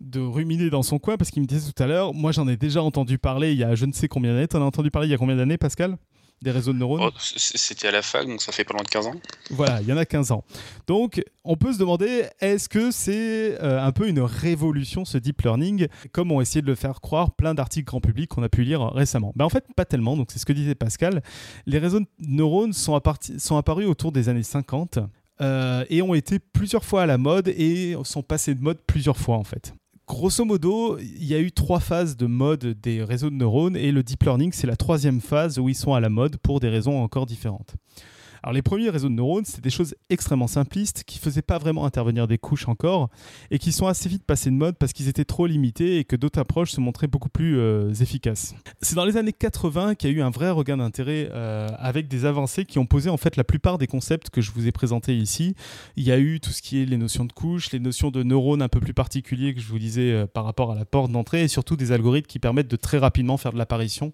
[0.00, 2.56] de ruminer dans son coin parce qu'il me disait tout à l'heure, moi j'en ai
[2.56, 4.48] déjà entendu parler il y a je ne sais combien d'années.
[4.48, 5.96] T'en as entendu parler il y a combien d'années, Pascal?
[6.42, 8.88] Des réseaux de neurones Oh, C'était à la fac, donc ça fait pas loin de
[8.88, 9.14] 15 ans.
[9.50, 10.44] Voilà, il y en a 15 ans.
[10.86, 15.42] Donc, on peut se demander, est-ce que c'est euh, un peu une révolution, ce deep
[15.42, 18.64] learning, comme ont essayé de le faire croire plein d'articles grand public qu'on a pu
[18.64, 20.16] lire récemment ben, En fait, pas tellement.
[20.16, 21.22] Donc, c'est ce que disait Pascal.
[21.66, 24.98] Les réseaux de neurones sont apparus autour des années 50
[25.40, 29.16] euh, et ont été plusieurs fois à la mode et sont passés de mode plusieurs
[29.16, 29.74] fois, en fait.
[30.08, 33.90] Grosso modo, il y a eu trois phases de mode des réseaux de neurones et
[33.90, 36.68] le deep learning, c'est la troisième phase où ils sont à la mode pour des
[36.68, 37.74] raisons encore différentes.
[38.46, 41.84] Alors les premiers réseaux de neurones, c'était des choses extrêmement simplistes qui faisaient pas vraiment
[41.84, 43.10] intervenir des couches encore
[43.50, 46.14] et qui sont assez vite passés de mode parce qu'ils étaient trop limités et que
[46.14, 48.54] d'autres approches se montraient beaucoup plus euh, efficaces.
[48.80, 52.06] C'est dans les années 80 qu'il y a eu un vrai regain d'intérêt euh, avec
[52.06, 54.70] des avancées qui ont posé en fait la plupart des concepts que je vous ai
[54.70, 55.56] présentés ici.
[55.96, 58.22] Il y a eu tout ce qui est les notions de couches, les notions de
[58.22, 61.10] neurones un peu plus particuliers que je vous disais euh, par rapport à la porte
[61.10, 64.12] d'entrée et surtout des algorithmes qui permettent de très rapidement faire de l'apparition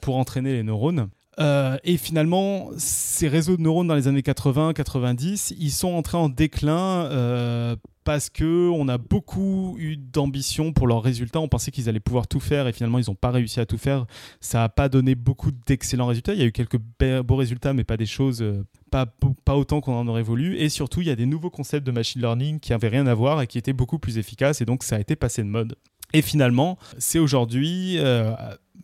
[0.00, 1.08] pour entraîner les neurones.
[1.40, 6.28] Euh, et finalement, ces réseaux de neurones dans les années 80-90, ils sont entrés en
[6.28, 11.40] déclin euh, parce que on a beaucoup eu d'ambition pour leurs résultats.
[11.40, 13.78] On pensait qu'ils allaient pouvoir tout faire et finalement ils n'ont pas réussi à tout
[13.78, 14.06] faire.
[14.40, 16.34] Ça n'a pas donné beaucoup d'excellents résultats.
[16.34, 19.06] Il y a eu quelques be- beaux résultats, mais pas des choses, euh, pas,
[19.44, 20.56] pas autant qu'on en aurait voulu.
[20.58, 23.14] Et surtout, il y a des nouveaux concepts de machine learning qui n'avaient rien à
[23.14, 24.60] voir et qui étaient beaucoup plus efficaces.
[24.60, 25.74] Et donc ça a été passé de mode.
[26.12, 27.98] Et finalement, c'est aujourd'hui,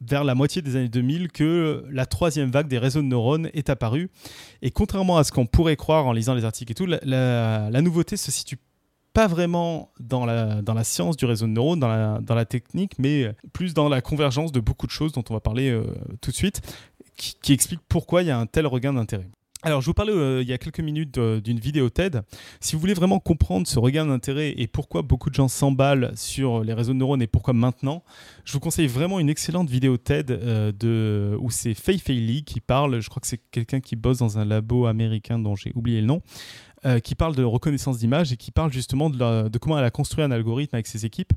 [0.01, 3.71] vers la moitié des années 2000, que la troisième vague des réseaux de neurones est
[3.71, 4.11] apparue.
[4.63, 7.71] Et contrairement à ce qu'on pourrait croire en lisant les articles et tout, la, la-
[7.71, 8.59] la nouveauté se situe
[9.13, 12.45] pas vraiment dans la, dans la science du réseau de neurones, dans la, dans la
[12.45, 15.83] technique, mais plus dans la convergence de beaucoup de choses dont on va parler euh,
[16.21, 16.61] tout de suite,
[17.17, 19.29] qui, qui explique pourquoi il y a un tel regain d'intérêt.
[19.63, 22.23] Alors, je vous parlais euh, il y a quelques minutes euh, d'une vidéo TED.
[22.61, 26.65] Si vous voulez vraiment comprendre ce regain d'intérêt et pourquoi beaucoup de gens s'emballent sur
[26.65, 28.03] les réseaux de neurones et pourquoi maintenant,
[28.47, 32.43] je vous conseille vraiment une excellente vidéo TED euh, de, où c'est Fei Fei Li
[32.43, 33.01] qui parle.
[33.01, 36.07] Je crois que c'est quelqu'un qui bosse dans un labo américain dont j'ai oublié le
[36.07, 36.23] nom.
[37.05, 40.31] qui parle de reconnaissance d'image et qui parle justement de comment elle a construit un
[40.31, 41.35] algorithme avec ses équipes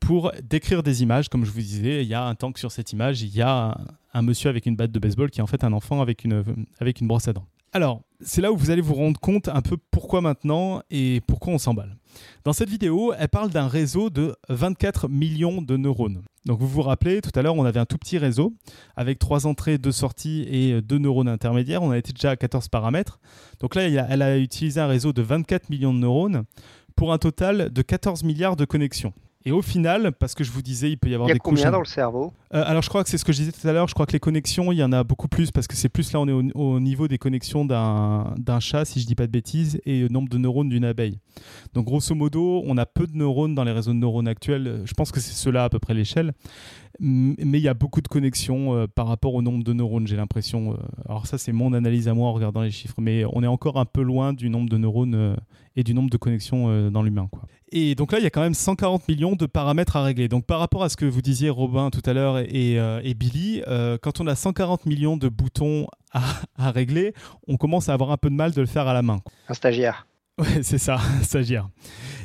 [0.00, 1.28] pour décrire des images.
[1.28, 3.68] Comme je vous disais, il y a un tank sur cette image, il y a
[3.68, 3.74] un,
[4.12, 6.42] un monsieur avec une batte de baseball qui est en fait un enfant avec une,
[6.80, 7.46] avec une brosse à dents.
[7.72, 11.52] Alors, c'est là où vous allez vous rendre compte un peu pourquoi maintenant et pourquoi
[11.52, 11.96] on s'emballe.
[12.44, 16.22] Dans cette vidéo, elle parle d'un réseau de 24 millions de neurones.
[16.46, 18.54] Donc vous vous rappelez, tout à l'heure, on avait un tout petit réseau
[18.96, 21.82] avec trois entrées, deux sorties et deux neurones intermédiaires.
[21.82, 23.20] On a été déjà à 14 paramètres.
[23.60, 26.42] Donc là, elle a utilisé un réseau de 24 millions de neurones
[26.96, 29.12] pour un total de 14 milliards de connexions.
[29.46, 31.34] Et au final, parce que je vous disais, il peut y avoir Il y a
[31.34, 32.32] des combien couches- dans le cerveau?
[32.52, 34.04] Euh, alors je crois que c'est ce que je disais tout à l'heure, je crois
[34.04, 36.28] que les connexions, il y en a beaucoup plus parce que c'est plus là on
[36.28, 36.42] est au,
[36.74, 40.28] au niveau des connexions d'un chat, si je dis pas de bêtises, et le nombre
[40.28, 41.20] de neurones d'une abeille.
[41.72, 44.92] Donc grosso modo, on a peu de neurones dans les réseaux de neurones actuels, je
[44.92, 46.32] pense que c'est cela à peu près l'échelle,
[46.98, 50.16] mais il y a beaucoup de connexions euh, par rapport au nombre de neurones, j'ai
[50.16, 50.72] l'impression.
[50.72, 50.76] euh.
[51.08, 53.78] alors ça c'est mon analyse à moi en regardant les chiffres, mais on est encore
[53.78, 55.36] un peu loin du nombre de neurones euh,
[55.76, 57.28] et du nombre de connexions dans l'humain.
[57.72, 60.28] Et donc là, il y a quand même 140 millions de paramètres à régler.
[60.28, 63.62] Donc par rapport à ce que vous disiez, Robin, tout à l'heure, et, euh, Billy,
[63.68, 67.14] euh, quand on a 140 millions de boutons à régler,
[67.46, 69.20] on commence à avoir un peu de mal de le faire à la main.
[69.48, 70.06] Un stagiaire.
[70.54, 71.68] Ouais, c'est ça, stagiaire.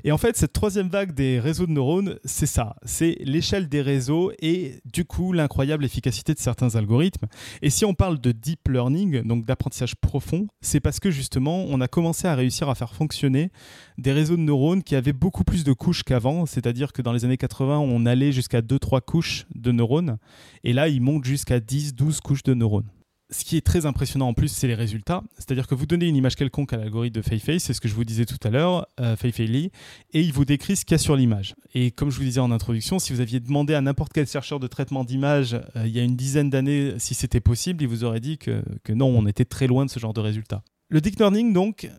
[0.05, 2.77] Et en fait, cette troisième vague des réseaux de neurones, c'est ça.
[2.85, 7.25] C'est l'échelle des réseaux et du coup l'incroyable efficacité de certains algorithmes.
[7.61, 11.81] Et si on parle de deep learning, donc d'apprentissage profond, c'est parce que justement, on
[11.81, 13.51] a commencé à réussir à faire fonctionner
[13.97, 16.45] des réseaux de neurones qui avaient beaucoup plus de couches qu'avant.
[16.45, 20.19] C'est-à-dire que dans les années 80, on allait jusqu'à 2-3 couches de neurones.
[20.63, 22.89] Et là, ils montent jusqu'à 10-12 couches de neurones
[23.31, 25.23] ce qui est très impressionnant en plus, c'est les résultats.
[25.35, 27.95] C'est-à-dire que vous donnez une image quelconque à l'algorithme de Feifei, c'est ce que je
[27.95, 29.71] vous disais tout à l'heure, euh, Feifei Li,
[30.13, 31.55] et il vous décrit ce qu'il y a sur l'image.
[31.73, 34.59] Et comme je vous disais en introduction, si vous aviez demandé à n'importe quel chercheur
[34.59, 38.03] de traitement d'image euh, il y a une dizaine d'années si c'était possible, il vous
[38.03, 40.61] aurait dit que, non, on était très loin de ce genre de résultats.
[40.89, 41.89] Le deep learning, donc,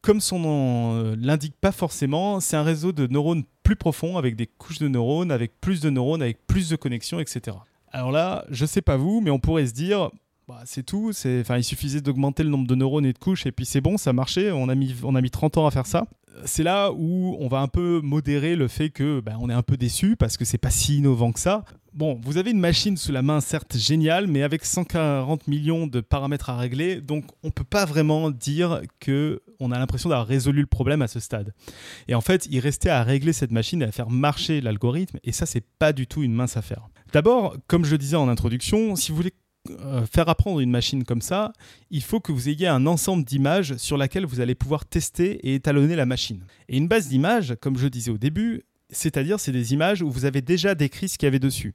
[0.00, 4.36] comme son nom euh, l'indique pas forcément, c'est un réseau de neurones plus profond, avec
[4.36, 7.56] des couches de neurones, avec plus de neurones, avec plus de connexions, etc.
[7.92, 10.10] Alors là, je sais pas vous, mais on pourrait se dire,
[10.52, 11.12] bah, c'est tout.
[11.14, 13.80] C'est, enfin, il suffisait d'augmenter le nombre de neurones et de couches et puis c'est
[13.80, 14.50] bon, ça marchait.
[14.50, 16.06] On a mis, on a mis 30 ans à faire ça.
[16.44, 19.62] C'est là où on va un peu modérer le fait que bah, on est un
[19.62, 21.64] peu déçu parce que c'est pas si innovant que ça.
[21.94, 26.00] Bon, vous avez une machine sous la main, certes géniale, mais avec 140 millions de
[26.00, 30.62] paramètres à régler, donc on peut pas vraiment dire que on a l'impression d'avoir résolu
[30.62, 31.52] le problème à ce stade.
[32.08, 35.32] Et en fait, il restait à régler cette machine et à faire marcher l'algorithme, et
[35.32, 36.88] ça, c'est pas du tout une mince affaire.
[37.12, 39.34] D'abord, comme je le disais en introduction, si vous voulez
[40.10, 41.52] faire apprendre une machine comme ça,
[41.90, 45.54] il faut que vous ayez un ensemble d'images sur laquelle vous allez pouvoir tester et
[45.54, 46.44] étalonner la machine.
[46.68, 50.24] Et une base d'images, comme je disais au début, c'est-à-dire c'est des images où vous
[50.24, 51.74] avez déjà décrit ce qu'il y avait dessus.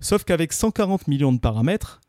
[0.00, 2.00] Sauf qu'avec 140 millions de paramètres,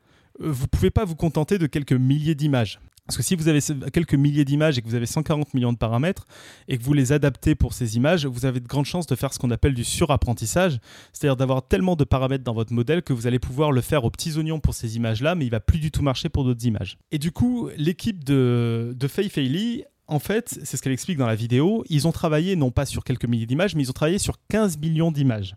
[0.41, 2.79] euh, vous pouvez pas vous contenter de quelques milliers d'images.
[3.07, 3.59] Parce que si vous avez
[3.91, 6.25] quelques milliers d'images et que vous avez 140 millions de paramètres
[6.67, 9.33] et que vous les adaptez pour ces images, vous avez de grandes chances de faire
[9.33, 10.79] ce qu'on appelle du surapprentissage,
[11.13, 14.11] c'est-à-dire d'avoir tellement de paramètres dans votre modèle que vous allez pouvoir le faire aux
[14.11, 16.97] petits oignons pour ces images-là, mais il va plus du tout marcher pour d'autres images.
[17.11, 19.29] Et du coup, l'équipe de, de Fei
[20.09, 23.03] en fait, c'est ce qu'elle explique dans la vidéo, ils ont travaillé non pas sur
[23.03, 25.55] quelques milliers d'images, mais ils ont travaillé sur 15 millions d'images.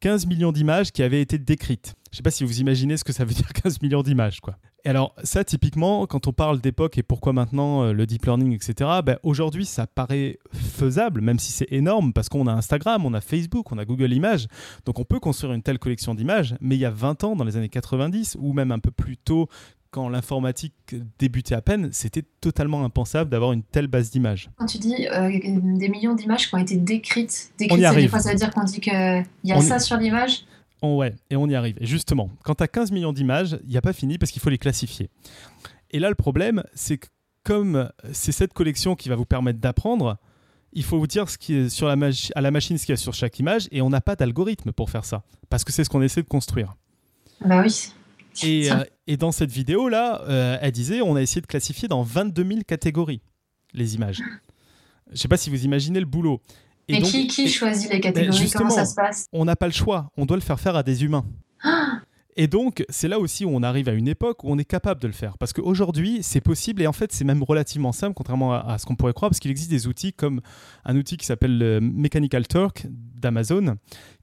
[0.00, 1.94] 15 millions d'images qui avaient été décrites.
[2.10, 4.40] Je ne sais pas si vous imaginez ce que ça veut dire 15 millions d'images,
[4.40, 4.58] quoi.
[4.86, 8.52] Et alors ça, typiquement, quand on parle d'époque et pourquoi maintenant euh, le deep learning,
[8.52, 13.12] etc., ben, aujourd'hui, ça paraît faisable, même si c'est énorme, parce qu'on a Instagram, on
[13.12, 14.46] a Facebook, on a Google Images,
[14.84, 17.42] donc on peut construire une telle collection d'images, mais il y a 20 ans, dans
[17.42, 19.48] les années 90, ou même un peu plus tôt,
[19.90, 24.50] quand l'informatique débutait à peine, c'était totalement impensable d'avoir une telle base d'images.
[24.56, 28.16] Quand tu dis euh, des millions d'images qui ont été décrites, On y arrive.
[28.16, 30.44] ça veut dire qu'on dit qu'il y a On ça sur l'image?
[30.94, 31.76] Ouais, et on y arrive.
[31.80, 34.40] Et justement, quand tu as 15 millions d'images, il n'y a pas fini parce qu'il
[34.40, 35.10] faut les classifier.
[35.90, 37.08] Et là, le problème, c'est que
[37.42, 40.18] comme c'est cette collection qui va vous permettre d'apprendre,
[40.72, 42.94] il faut vous dire ce qui est sur la à la machine ce qu'il y
[42.94, 45.84] a sur chaque image, et on n'a pas d'algorithme pour faire ça, parce que c'est
[45.84, 46.74] ce qu'on essaie de construire.
[47.40, 47.92] Bah oui.
[48.42, 52.02] Et, euh, et dans cette vidéo-là, euh, elle disait, on a essayé de classifier dans
[52.02, 53.22] 22 000 catégories
[53.72, 54.22] les images.
[55.06, 56.40] Je ne sais pas si vous imaginez le boulot.
[56.88, 58.50] Et, qui, qui choisit les catégories?
[58.54, 59.26] Comment ça se passe?
[59.32, 60.10] On n'a pas le choix.
[60.16, 61.24] On doit le faire faire à des humains.
[62.38, 65.00] Et donc, c'est là aussi où on arrive à une époque où on est capable
[65.00, 65.38] de le faire.
[65.38, 68.94] Parce qu'aujourd'hui, c'est possible et en fait, c'est même relativement simple, contrairement à, ce qu'on
[68.94, 70.42] pourrait croire, parce qu'il existe des outils comme
[70.84, 73.76] un outil qui s'appelle le Mechanical Turk d'Amazon,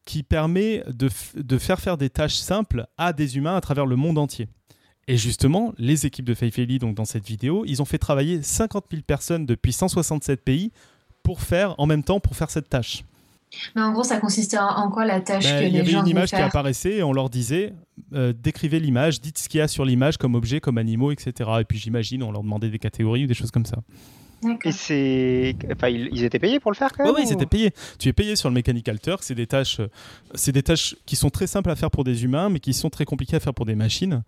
[0.05, 3.95] qui permet de, de, faire faire des tâches simples à des humains à travers le
[3.95, 4.47] monde entier.
[5.07, 8.85] Et justement, les équipes de Faithfully, donc dans cette vidéo, ils ont fait travailler 50
[8.91, 10.71] 000 personnes depuis 167 pays
[11.23, 13.03] pour faire, en même temps, pour faire cette tâche.
[13.75, 15.79] Mais en gros, ça consistait en, quoi la tâche ben, que les gens Il y
[15.79, 17.73] avait une image qui apparaissait et on leur disait
[18.13, 21.49] euh, décrivez l'image, dites ce qu'il y a sur l'image comme objet, comme animaux, etc.
[21.59, 23.77] Et puis j'imagine, on leur demandait des catégories ou des choses comme ça.
[24.65, 27.13] Et c'est, enfin, ils étaient payés pour le faire quand même.
[27.15, 27.71] Oui, ils étaient payés.
[27.97, 29.23] Tu es payé sur le Mechanical Turk.
[29.23, 29.79] C'est des tâches,
[30.35, 32.89] c'est des tâches qui sont très simples à faire pour des humains, mais qui sont
[32.89, 34.23] très compliquées à faire pour des machines.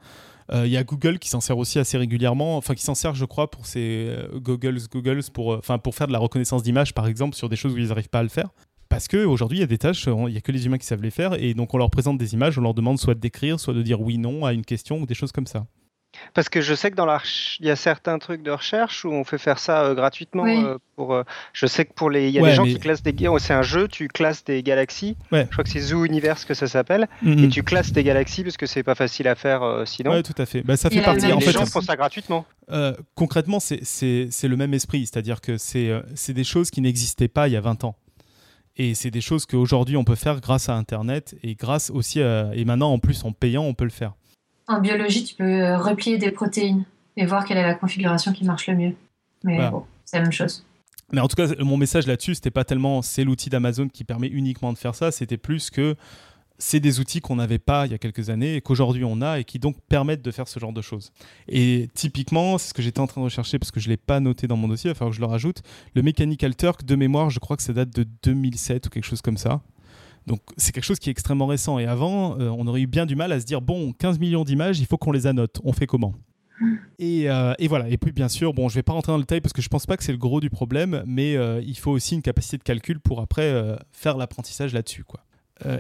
[0.52, 3.16] Euh, il y a Google qui s'en sert aussi assez régulièrement, enfin qui s'en sert,
[3.16, 6.94] je crois, pour ses euh, Googles, Googles pour, enfin pour faire de la reconnaissance d'image,
[6.94, 8.50] par exemple, sur des choses où ils n'arrivent pas à le faire.
[8.90, 11.02] Parce qu'aujourd'hui, il y a des tâches, il n'y a que les humains qui savent
[11.02, 13.74] les faire, et donc on leur présente des images, on leur demande soit d'écrire, soit
[13.74, 15.66] de dire oui, non à une question, ou des choses comme ça.
[16.34, 17.22] Parce que je sais que dans la
[17.60, 20.46] il y a certains trucs de recherche où on fait faire ça euh, gratuitement.
[20.46, 21.24] Euh, pour, euh,
[21.54, 23.62] je sais que pour les, il y a des gens qui classent des, c'est un
[23.62, 25.18] jeu, tu classes des galaxies.
[25.32, 27.46] Je crois que c'est Zoo Universe que ça s'appelle, mm-hmm.
[27.46, 30.14] et tu classes des galaxies parce que c'est pas facile à faire sinon.
[30.14, 30.62] Oui, tout à fait.
[30.62, 31.32] Bah, ça fait partie.
[31.32, 32.46] En les gens font ça gratuitement.
[33.16, 37.58] concrètement, c'est le même esprit, c'est-à-dire que c'est des choses qui n'existaient pas il y
[37.58, 37.96] a 20 ans.
[38.78, 42.50] Et c'est des choses qu'aujourd'hui on peut faire grâce à Internet et grâce aussi à,
[42.54, 44.14] et maintenant en plus en payant on peut le faire.
[44.68, 46.86] En biologie, tu peux euh, replier des protéines
[47.18, 48.96] et voir quelle est la configuration qui marche le mieux.
[49.44, 50.66] Mais bon, c'est la même chose.
[51.12, 54.28] Mais en tout cas, mon message là-dessus, c'était pas tellement c'est l'outil d'Amazon qui permet
[54.28, 55.96] uniquement de faire ça, c'était plus que
[56.58, 59.40] c'est des outils qu'on n'avait pas il y a quelques années et qu'aujourd'hui on a
[59.40, 61.12] et qui donc permettent de faire ce genre de choses.
[61.48, 63.98] Et typiquement, c'est ce que j'étais en train de rechercher parce que je ne l'ai
[63.98, 65.62] pas noté dans mon dossier, il va falloir que je le rajoute.
[65.94, 69.22] Le Mechanical Turk, de mémoire, je crois que ça date de 2007 ou quelque chose
[69.22, 69.62] comme ça.
[70.28, 71.80] Donc c'est quelque chose qui est extrêmement récent.
[71.80, 74.44] Et avant, euh, on aurait eu bien du mal à se dire, bon, 15 millions
[74.44, 75.62] d'images, il faut qu'on les annote.
[75.64, 76.14] On fait comment?
[77.00, 77.90] Et, euh, et, voilà.
[77.90, 79.68] Et puis bien sûr, bon, je vais pas rentrer dans le détail parce que je
[79.68, 82.58] pense pas que c'est le gros du problème, mais euh, il faut aussi une capacité
[82.58, 85.04] de calcul pour après faire l'apprentissage là-dessus,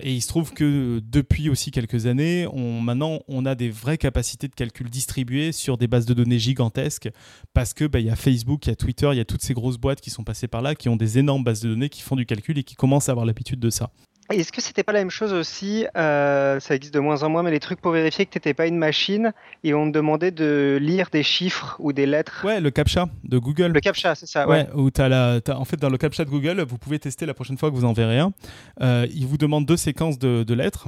[0.01, 2.47] et il se trouve que depuis aussi quelques années,
[2.81, 7.09] maintenant, on a des vraies capacités de calcul distribuées sur des bases de données gigantesques
[7.53, 9.41] parce que bah, il y a Facebook, il y a Twitter, il y a toutes
[9.41, 11.89] ces grosses boîtes qui sont passées par là, qui ont des énormes bases de données,
[11.89, 13.91] qui font du calcul et qui commencent à avoir l'habitude de ça.
[14.31, 17.43] Est-ce que c'était pas la même chose aussi euh, Ça existe de moins en moins,
[17.43, 19.33] mais les trucs pour vérifier que tu n'étais pas une machine
[19.63, 22.41] et on te demandait de lire des chiffres ou des lettres?
[22.43, 23.71] Ouais, le captcha de Google.
[23.71, 24.47] Le captcha, c'est ça.
[24.47, 24.67] Ouais.
[24.73, 27.57] où as la, en fait dans le captcha de Google, vous pouvez tester la prochaine
[27.57, 28.33] fois que vous en verrez un.
[28.81, 30.87] Euh, il vous demande deux séquences de, lettres.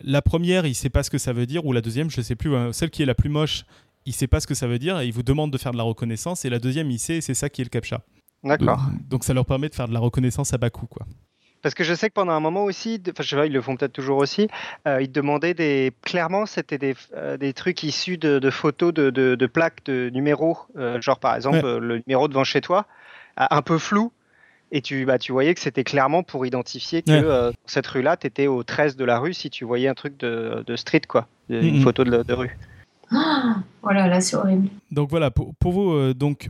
[0.00, 2.36] La première, il sait pas ce que ça veut dire, ou la deuxième, je sais
[2.36, 2.56] plus.
[2.56, 2.72] Hein.
[2.72, 3.64] celle qui est la plus moche,
[4.06, 5.76] il sait pas ce que ça veut dire et il vous demande de faire de
[5.76, 6.44] la reconnaissance.
[6.44, 8.00] Et la deuxième, il sait, c'est ça qui est le captcha.
[8.42, 8.80] D'accord.
[9.08, 11.06] Donc ça leur permet de faire de la reconnaissance à bas coût, quoi.
[11.62, 13.62] Parce que je sais que pendant un moment aussi, enfin je sais pas, ils le
[13.62, 14.48] font peut-être toujours aussi,
[14.86, 15.92] euh, ils demandaient des.
[16.02, 21.00] Clairement, c'était des, euh, des, trucs issus de, photos de, de, plaques de numéros, euh,
[21.00, 22.86] genre par exemple le numéro devant chez toi,
[23.36, 24.12] un peu flou.
[24.74, 28.46] Et tu, bah, tu voyais que c'était clairement pour identifier que cette rue-là, tu étais
[28.46, 32.04] au 13 de la rue si tu voyais un truc de, street, quoi, une photo
[32.04, 32.58] de, rue.
[33.84, 34.68] Oh là là, c'est horrible.
[34.90, 36.48] Donc voilà, pour, pour vous, donc,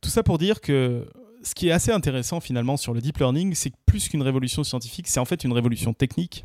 [0.00, 1.06] tout ça pour dire que
[1.42, 4.64] ce qui est assez intéressant finalement sur le deep learning, c'est que plus qu'une révolution
[4.64, 6.44] scientifique, c'est en fait une révolution technique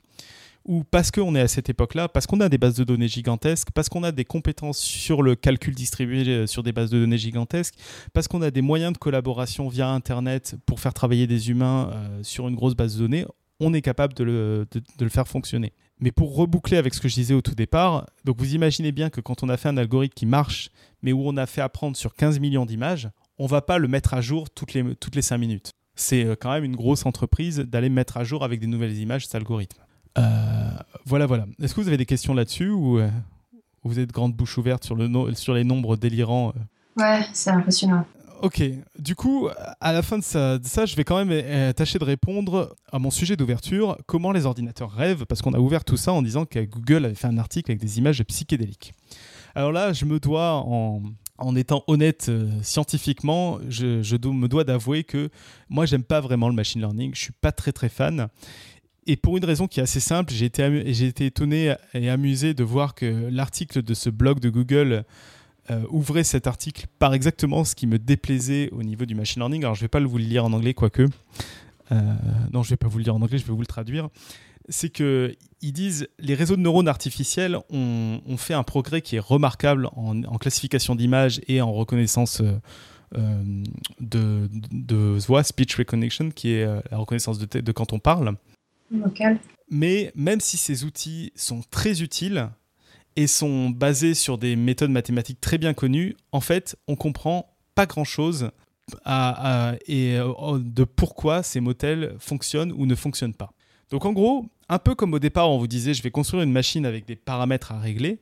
[0.67, 3.69] où parce qu'on est à cette époque-là, parce qu'on a des bases de données gigantesques,
[3.73, 7.17] parce qu'on a des compétences sur le calcul distribué euh, sur des bases de données
[7.17, 7.75] gigantesques,
[8.13, 12.19] parce qu'on a des moyens de collaboration via Internet pour faire travailler des humains euh,
[12.21, 13.25] sur une grosse base de données,
[13.59, 15.73] on est capable de le, de, le, faire fonctionner.
[15.99, 19.09] Mais pour reboucler avec ce que je disais au tout départ, donc vous imaginez bien
[19.09, 20.69] que quand on a fait un algorithme qui marche,
[21.01, 24.13] mais où on a fait apprendre sur 15 millions d'images, on va pas le mettre
[24.13, 25.73] à jour toutes les, toutes les 5 minutes.
[25.95, 29.25] C'est euh, quand même une grosse entreprise d'aller mettre à jour avec des nouvelles images
[29.25, 29.81] cet algorithme.
[30.17, 30.69] Euh,
[31.05, 31.45] voilà, voilà.
[31.61, 33.09] Est-ce que vous avez des questions là-dessus ou euh,
[33.83, 36.53] vous êtes grande bouche ouverte sur, le sur les nombres délirants
[36.97, 38.05] Ouais, c'est impressionnant.
[38.41, 38.61] Ok,
[38.99, 42.75] du coup, à la fin de ça, ça, je vais quand même tâcher de répondre
[42.91, 46.21] à mon sujet d'ouverture, comment les ordinateurs rêvent, parce qu'on a ouvert tout ça en
[46.21, 48.93] disant que Google avait fait un article avec des images psychédéliques.
[49.55, 51.01] Alors là, je me dois, en,
[51.37, 52.31] en étant honnête
[52.63, 55.29] scientifiquement, je, me dois d'avouer que
[55.69, 58.29] moi, j'aime pas vraiment le machine learning, je suis pas très très fan
[59.07, 62.93] et pour une raison qui est assez simple, j'ai été, étonné et amusé de voir
[62.93, 65.05] que l'article de ce blog de Google
[65.71, 69.63] euh, ouvrait cet article par exactement ce qui me déplaisait au niveau du machine learning.
[69.63, 71.03] Alors je ne vais pas vous le lire en anglais, quoique.
[71.91, 71.95] Euh,
[72.51, 74.09] non, je ne vais pas vous le lire en anglais, je vais vous le traduire.
[74.69, 79.89] C'est qu'ils disent les réseaux de neurones artificiels ont, fait un progrès qui est remarquable
[79.95, 82.41] en, classification d'images et en reconnaissance.
[82.41, 83.41] Euh,
[84.01, 88.35] de, de, voix, speech recognition, qui est la reconnaissance de, de quand on parle.
[89.69, 92.49] Mais même si ces outils sont très utiles
[93.15, 97.85] et sont basés sur des méthodes mathématiques très bien connues, en fait, on comprend pas
[97.85, 98.51] grand-chose
[99.87, 103.51] et, euh, de pourquoi ces modèles fonctionnent ou ne fonctionnent pas.
[103.89, 106.51] Donc en gros, un peu comme au départ, on vous disait je vais construire une
[106.51, 108.19] machine avec des paramètres à régler,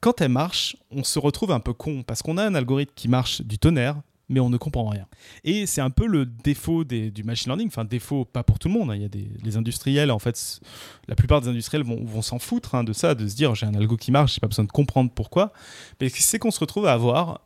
[0.00, 3.08] quand elle marche, on se retrouve un peu con parce qu'on a un algorithme qui
[3.08, 5.06] marche du tonnerre, mais on ne comprend rien.
[5.42, 8.74] Et c'est un peu le défaut du machine learning, enfin défaut pas pour tout le
[8.74, 8.96] monde, hein.
[8.96, 10.60] il y a des industriels, en fait,
[11.08, 13.66] la plupart des industriels vont, vont s'en foutre hein, de ça, de se dire j'ai
[13.66, 15.52] un algo qui marche, j'ai pas besoin de comprendre pourquoi,
[16.00, 17.40] mais c'est qu'on se retrouve à avoir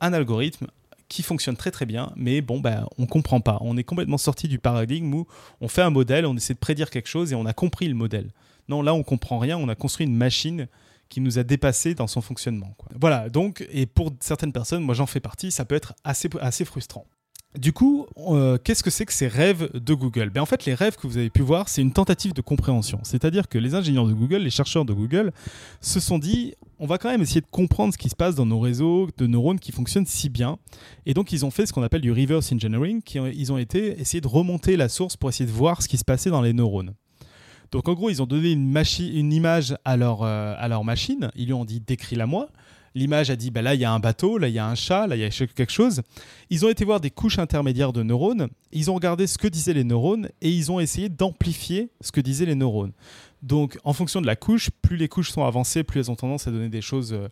[0.00, 0.68] un algorithme
[1.08, 3.58] qui fonctionne très très bien, mais bon, ben, on comprend pas.
[3.62, 5.26] On est complètement sorti du paradigme où
[5.60, 7.94] on fait un modèle, on essaie de prédire quelque chose et on a compris le
[7.94, 8.30] modèle.
[8.68, 10.68] Non, là, on comprend rien, on a construit une machine
[11.08, 12.74] qui nous a dépassé dans son fonctionnement.
[13.00, 17.06] Voilà, donc, et pour certaines personnes, moi j'en fais partie, ça peut être assez frustrant.
[17.56, 20.28] Du coup, euh, qu'est-ce que c'est que ces rêves de Google?
[20.28, 23.00] Ben, En fait, les rêves que vous avez pu voir, c'est une tentative de compréhension.
[23.04, 25.32] C'est-à-dire que les ingénieurs de Google, les chercheurs de Google,
[25.80, 28.44] se sont dit, on va quand même essayer de comprendre ce qui se passe dans
[28.44, 30.58] nos réseaux de neurones qui fonctionnent si bien.
[31.06, 33.98] Et donc, ils ont fait ce qu'on appelle du reverse engineering, qui, ils ont été
[33.98, 36.52] essayer de remonter la source pour essayer de voir ce qui se passait dans les
[36.52, 36.92] neurones.
[37.70, 41.30] Donc en gros, ils ont donné une, image à leur, euh, à leur machine.
[41.34, 42.48] Ils lui ont dit décris-la moi.
[42.94, 44.74] L'image a dit bah là il y a un bateau, là il y a un
[44.74, 46.02] chat, là il y a quelque chose.
[46.50, 48.48] Ils ont été voir des couches intermédiaires de neurones.
[48.72, 52.20] Ils ont regardé ce que disaient les neurones et ils ont essayé d'amplifier ce que
[52.20, 52.92] disaient les neurones.
[53.42, 56.48] Donc en fonction de la couche, plus les couches sont avancées, plus elles ont tendance
[56.48, 57.28] à donner des choses euh,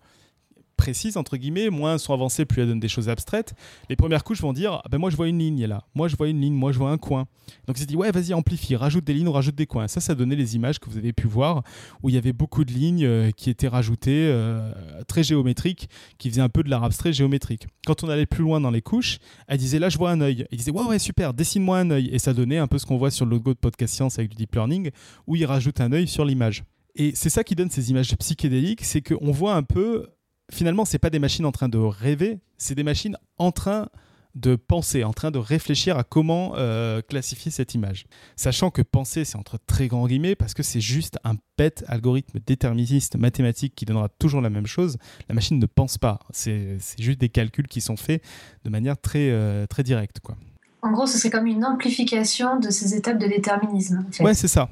[0.77, 3.55] précises, entre guillemets, moins elles sont avancées, plus elles donnent des choses abstraites.
[3.89, 6.17] Les premières couches vont dire ah ben Moi, je vois une ligne là, moi, je
[6.17, 7.27] vois une ligne, moi, je vois un coin.
[7.67, 9.89] Donc, ils dit Ouais, vas-y, amplifie, rajoute des lignes, rajoute des coins.
[9.89, 11.62] Ça, ça donnait les images que vous avez pu voir
[12.03, 14.73] où il y avait beaucoup de lignes euh, qui étaient rajoutées, euh,
[15.09, 17.67] très géométriques, qui faisaient un peu de l'art abstrait géométrique.
[17.87, 20.47] Quand on allait plus loin dans les couches, elle disait Là, je vois un œil.
[20.51, 22.09] Il disait Ouais, ouais, super, dessine-moi un œil.
[22.12, 24.31] Et ça donnait un peu ce qu'on voit sur le logo de Podcast Science avec
[24.31, 24.91] du deep learning,
[25.27, 26.65] où il rajoute un œil sur l'image.
[26.99, 30.07] Et c'est ça qui donne ces images psychédéliques, c'est qu'on voit un peu
[30.53, 33.89] finalement, c'est pas des machines en train de rêver, c'est des machines en train
[34.37, 38.05] de penser, en train de réfléchir à comment euh, classifier cette image.
[38.37, 42.39] Sachant que penser, c'est entre très grands guillemets, parce que c'est juste un bête algorithme
[42.47, 44.99] déterministe mathématique qui donnera toujours la même chose.
[45.29, 46.21] La machine ne pense pas.
[46.33, 48.23] C'est juste des calculs qui sont faits
[48.65, 50.21] de manière très, euh, très directe.
[50.21, 50.37] Quoi.
[50.83, 54.05] En gros, ce serait comme une amplification de ces étapes de déterminisme.
[54.21, 54.69] En Ouais, c'est ça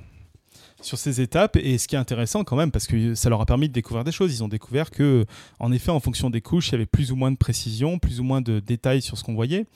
[0.84, 1.56] sur ces étapes.
[1.56, 4.04] Et ce qui est intéressant quand même, parce que ça leur a permis de découvrir
[4.04, 4.34] des choses.
[4.34, 5.24] Ils ont découvert que,
[5.58, 8.20] en effet, en fonction des couches, il y avait plus ou moins de précision, plus
[8.20, 9.66] ou moins de détails sur ce qu'on voyait.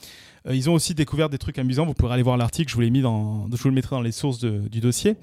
[0.47, 1.87] Euh, ils ont aussi découvert des trucs amusants.
[1.87, 2.71] Vous pourrez aller voir l'article.
[2.71, 5.16] Je vous l'ai mis dans, je vous le mettrai dans les sources du dossier.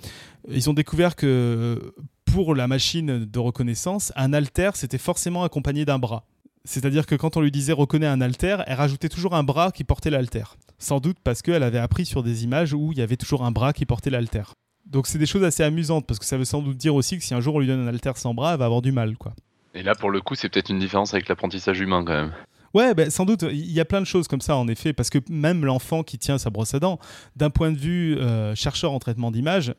[0.50, 1.94] Ils ont découvert que
[2.26, 6.26] pour la machine de reconnaissance, un alter c'était forcément accompagné d'un bras.
[6.66, 9.84] C'est-à-dire que quand on lui disait reconnais un alter, elle rajoutait toujours un bras qui
[9.84, 10.44] portait l'alter.
[10.80, 13.52] Sans doute parce qu'elle avait appris sur des images où il y avait toujours un
[13.52, 14.44] bras qui portait l'alter.
[14.86, 17.24] Donc c'est des choses assez amusantes parce que ça veut sans doute dire aussi que
[17.24, 19.18] si un jour on lui donne un alter sans bras, elle va avoir du mal,
[19.18, 19.34] quoi.
[19.74, 22.32] Et là, pour le coup, c'est peut-être une différence avec l'apprentissage humain quand même.
[22.74, 23.44] Ouais, ben, sans doute.
[23.44, 26.18] Il y a plein de choses comme ça, en effet, parce que même l'enfant qui
[26.18, 27.00] tient sa brosse à dents,
[27.36, 29.74] d'un point de vue euh, chercheur en traitement d'image,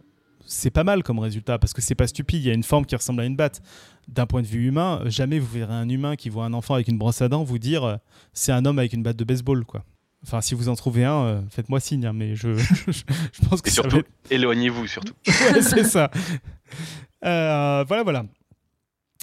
[0.47, 2.43] c'est pas mal comme résultat, parce que c'est pas stupide.
[2.43, 3.63] Il y a une forme qui ressemble à une batte.
[4.09, 6.89] D'un point de vue humain, jamais vous verrez un humain qui voit un enfant avec
[6.89, 7.97] une brosse à dents vous dire euh,
[8.33, 9.85] c'est un homme avec une batte de baseball, quoi.
[10.27, 13.69] Enfin, si vous en trouvez un, euh, faites-moi signe, hein, mais je, je, pense que
[13.69, 15.15] Et surtout, éloignez-vous surtout.
[15.29, 16.11] ouais, c'est ça.
[17.25, 18.25] Euh, voilà, voilà.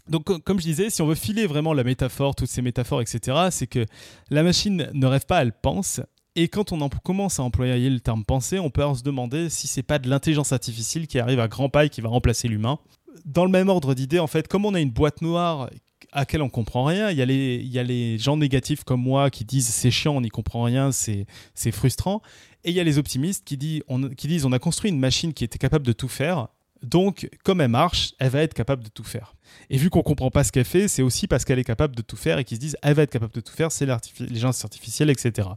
[0.08, 3.02] Donc, co- comme je disais, si on veut filer vraiment la métaphore, toutes ces métaphores,
[3.02, 3.86] etc., c'est que
[4.30, 6.00] la machine ne rêve pas, elle pense.
[6.36, 9.68] Et quand on en- commence à employer le terme penser, on peut se demander si
[9.68, 12.80] c'est pas de l'intelligence artificielle qui arrive à grands pas et qui va remplacer l'humain.
[13.26, 15.70] Dans le même ordre d'idée, en fait, comme on a une boîte noire
[16.14, 18.84] à laquelle on comprend rien, il y, a les, il y a les gens négatifs
[18.84, 21.26] comme moi qui disent c'est chiant, on n'y comprend rien, c'est
[21.72, 22.22] frustrant.
[22.64, 25.44] Et il y a les optimistes qui, qui disent on a construit une machine qui
[25.44, 26.48] était capable de tout faire,
[26.84, 29.34] donc comme elle marche, elle va être capable de tout faire.
[29.70, 32.02] Et vu qu'on comprend pas ce qu'elle fait, c'est aussi parce qu'elle est capable de
[32.02, 34.64] tout faire et qu'ils se disent elle va être capable de tout faire, c'est l'intelligence
[34.64, 35.48] artificielle, etc.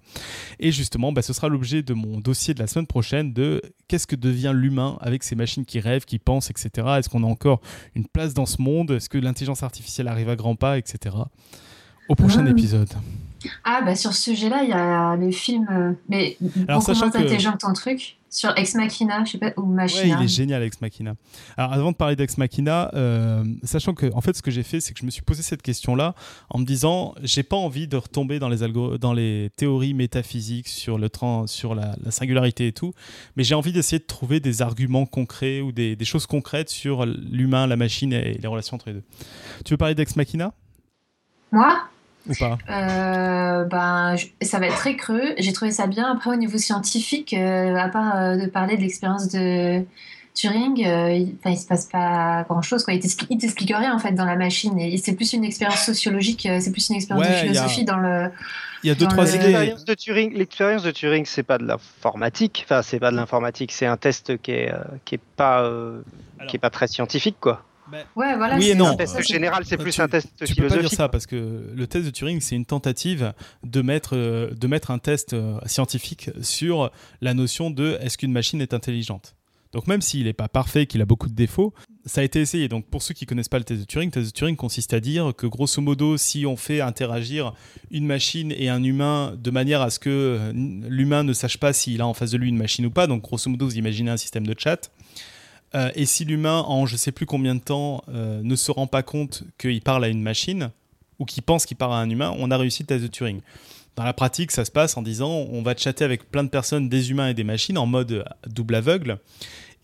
[0.60, 4.06] Et justement, bah, ce sera l'objet de mon dossier de la semaine prochaine de qu'est-ce
[4.06, 6.70] que devient l'humain avec ces machines qui rêvent, qui pensent, etc.
[6.98, 7.60] Est-ce qu'on a encore
[7.94, 8.90] une place dans ce monde?
[8.92, 11.16] Est-ce que l'intelligence artificielle arrive à grands pas, etc.
[12.08, 12.50] Au prochain Ah.
[12.50, 12.88] épisode.
[13.64, 16.36] Ah, bah sur ce sujet-là, il y a le film, euh, mais
[16.68, 19.52] Alors, beaucoup sachant moins que- intelligent que ton truc, sur Ex Machina, je sais pas,
[19.56, 20.18] ou Ouais, Machina.
[20.20, 21.14] il est génial, Ex Machina.
[21.56, 24.80] Alors, avant de parler d'Ex Machina, euh, sachant que, en fait, ce que j'ai fait,
[24.80, 26.14] c'est que je me suis posé cette question-là
[26.50, 30.68] en me disant, j'ai pas envie de retomber dans les, algo- dans les théories métaphysiques
[30.68, 32.92] sur, le tran- sur la, la singularité et tout,
[33.36, 37.06] mais j'ai envie d'essayer de trouver des arguments concrets ou des, des choses concrètes sur
[37.06, 39.04] l'humain, la machine et les relations entre les deux.
[39.64, 40.52] Tu veux parler d'Ex Machina?
[41.52, 41.74] Moi?
[42.28, 42.58] Ou pas?
[42.70, 45.34] Euh, ben, je- ça va être très creux.
[45.38, 46.10] J'ai trouvé ça bien.
[46.12, 49.82] Après, au niveau scientifique, euh, à part euh, de parler de l'expérience de
[50.34, 52.84] Turing, euh, il, enfin, il se passe pas grand-chose.
[52.84, 52.92] quoi.
[52.94, 54.78] Il t'explique il t'explique rien en fait dans la machine.
[54.78, 57.96] Et c'est plus une expérience sociologique, c'est plus une expérience Ouais, de a- philosophie dans
[57.98, 58.30] le.
[58.82, 59.38] Il y a deux, Dans trois le- idées.
[59.48, 62.62] L'expérience de Turing, l'expérience de Turing, c'est pas de l'informatique.
[62.66, 63.72] Enfin, c'est pas de l'informatique.
[63.72, 66.02] C'est un test qui est, euh, qui est pas, euh,
[66.38, 67.62] Alors- qui est pas très scientifique, quoi.
[68.16, 68.56] Ouais, voilà.
[68.56, 68.88] Oui et c'est- non.
[68.88, 70.96] Un test général, c'est plus tu- un test Tu peux pas dire philosophique.
[70.96, 73.32] ça parce que le test de Turing, c'est une tentative
[73.64, 78.32] de mettre, euh, de mettre un test euh, scientifique sur la notion de est-ce qu'une
[78.32, 79.34] machine est intelligente.
[79.72, 81.74] Donc même s'il n'est pas parfait, qu'il a beaucoup de défauts,
[82.06, 82.66] ça a été essayé.
[82.68, 84.94] Donc pour ceux qui connaissent pas le test de Turing, le test de Turing consiste
[84.94, 87.52] à dire que grosso modo, si on fait interagir
[87.90, 91.72] une machine et un humain de manière à ce que euh, l'humain ne sache pas
[91.72, 94.10] s'il a en face de lui une machine ou pas, donc grosso modo, vous imaginez
[94.10, 94.90] un système de chat,
[95.76, 98.86] euh, et si l'humain, en je sais plus combien de temps, euh, ne se rend
[98.86, 100.70] pas compte qu'il parle à une machine,
[101.18, 103.40] ou qu'il pense qu'il parle à un humain, on a réussi le test de Turing.
[103.94, 106.88] Dans la pratique, ça se passe en disant on va chatter avec plein de personnes,
[106.88, 109.18] des humains et des machines, en mode double aveugle.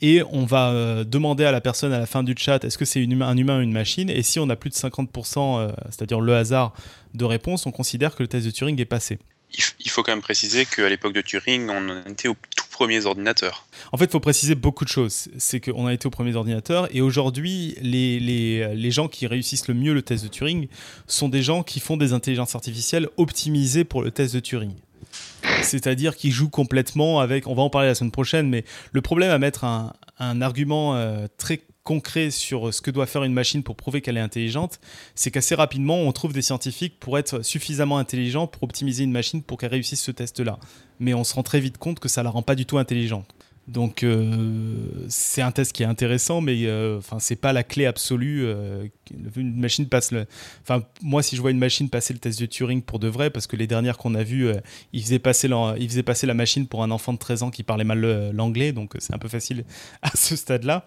[0.02, 2.84] Et on va euh, demander à la personne à la fin du chat est-ce que
[2.84, 6.20] c'est un humain ou une machine Et si on a plus de 50%, euh, c'est-à-dire
[6.20, 6.74] le hasard
[7.14, 9.20] de réponse, on considère que le test de Turing est passé.
[9.54, 13.66] Il, faut quand même préciser qu'à l'époque de Turing, on était aux tout premiers ordinateurs.
[13.92, 15.28] En fait, il faut préciser beaucoup de choses.
[15.36, 19.68] C'est qu'on a été aux premiers ordinateurs et aujourd'hui, les, les, les gens qui réussissent
[19.68, 20.68] le mieux le test de Turing
[21.06, 24.72] sont des gens qui font des intelligences artificielles optimisées pour le test de Turing.
[25.62, 29.30] C'est-à-dire qui jouent complètement avec, on va en parler la semaine prochaine, mais le problème
[29.30, 33.62] à mettre un, un argument euh, très concret sur ce que doit faire une machine
[33.62, 34.80] pour prouver qu'elle est intelligente,
[35.14, 39.42] c'est qu'assez rapidement, on trouve des scientifiques pour être suffisamment intelligents pour optimiser une machine
[39.42, 40.58] pour qu'elle réussisse ce test-là.
[41.00, 43.26] Mais on se rend très vite compte que ça la rend pas du tout intelligente.
[43.68, 47.86] Donc euh, c'est un test qui est intéressant, mais euh, enfin c'est pas la clé
[47.86, 48.44] absolue.
[48.44, 48.88] euh,
[49.36, 50.26] une machine passe le.
[50.62, 53.30] Enfin moi si je vois une machine passer le test de Turing pour de vrai,
[53.30, 54.60] parce que les dernières qu'on a vues, euh,
[54.92, 57.62] ils faisaient passer ils faisaient passer la machine pour un enfant de 13 ans qui
[57.62, 59.64] parlait mal l'anglais, donc euh, c'est un peu facile
[60.02, 60.84] à ce stade-là.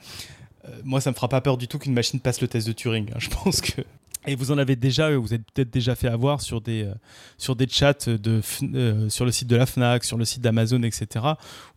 [0.68, 2.74] Euh, moi ça me fera pas peur du tout qu'une machine passe le test de
[2.74, 3.10] Turing.
[3.14, 3.18] hein.
[3.20, 3.82] Je pense que
[4.28, 6.94] et vous en avez déjà, vous êtes peut-être déjà fait avoir sur des, euh,
[7.38, 10.82] sur des chats de, euh, sur le site de la FNAC, sur le site d'Amazon,
[10.84, 11.26] etc.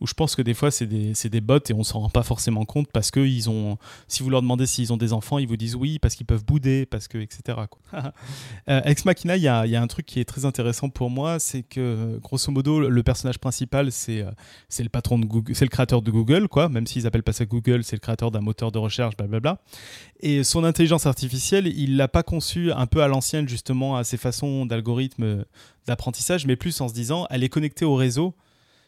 [0.01, 2.22] Où je pense que des fois, c'est des, des bots et on s'en rend pas
[2.22, 5.49] forcément compte parce que ils ont, si vous leur demandez s'ils ont des enfants, ils
[5.49, 7.59] vous disent oui, parce qu'ils peuvent bouder, parce que, etc.
[7.70, 8.12] quoi.
[8.68, 11.11] Euh, Ex Machina, il y a, y a un truc qui est très intéressant pour
[11.11, 14.24] moi, c'est que grosso modo, le personnage principal, c'est
[14.68, 16.68] c'est le patron de Google, c'est le créateur de Google, quoi.
[16.68, 19.61] Même s'ils appellent pas ça Google, c'est le créateur d'un moteur de recherche, blablabla.
[20.20, 24.16] Et son intelligence artificielle, il l'a pas conçue un peu à l'ancienne, justement, à ses
[24.16, 25.45] façons d'algorithme
[25.89, 28.34] d'apprentissage, mais plus en se disant, elle est connectée au réseau.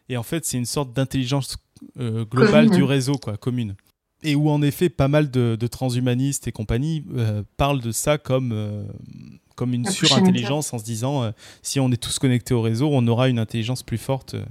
[0.08, 1.56] Et en fait, c'est une sorte d'intelligence
[1.98, 2.76] euh, globale Commune.
[2.76, 3.74] du réseau, quoi, commune.
[4.22, 8.18] Et où, en effet, pas mal de, de transhumanistes et compagnie euh, parlent de ça
[8.18, 8.84] comme, euh,
[9.56, 11.30] comme une surintelligence, en se disant, euh,
[11.62, 14.44] si on est tous connectés au réseau, on aura une intelligence plus forte euh,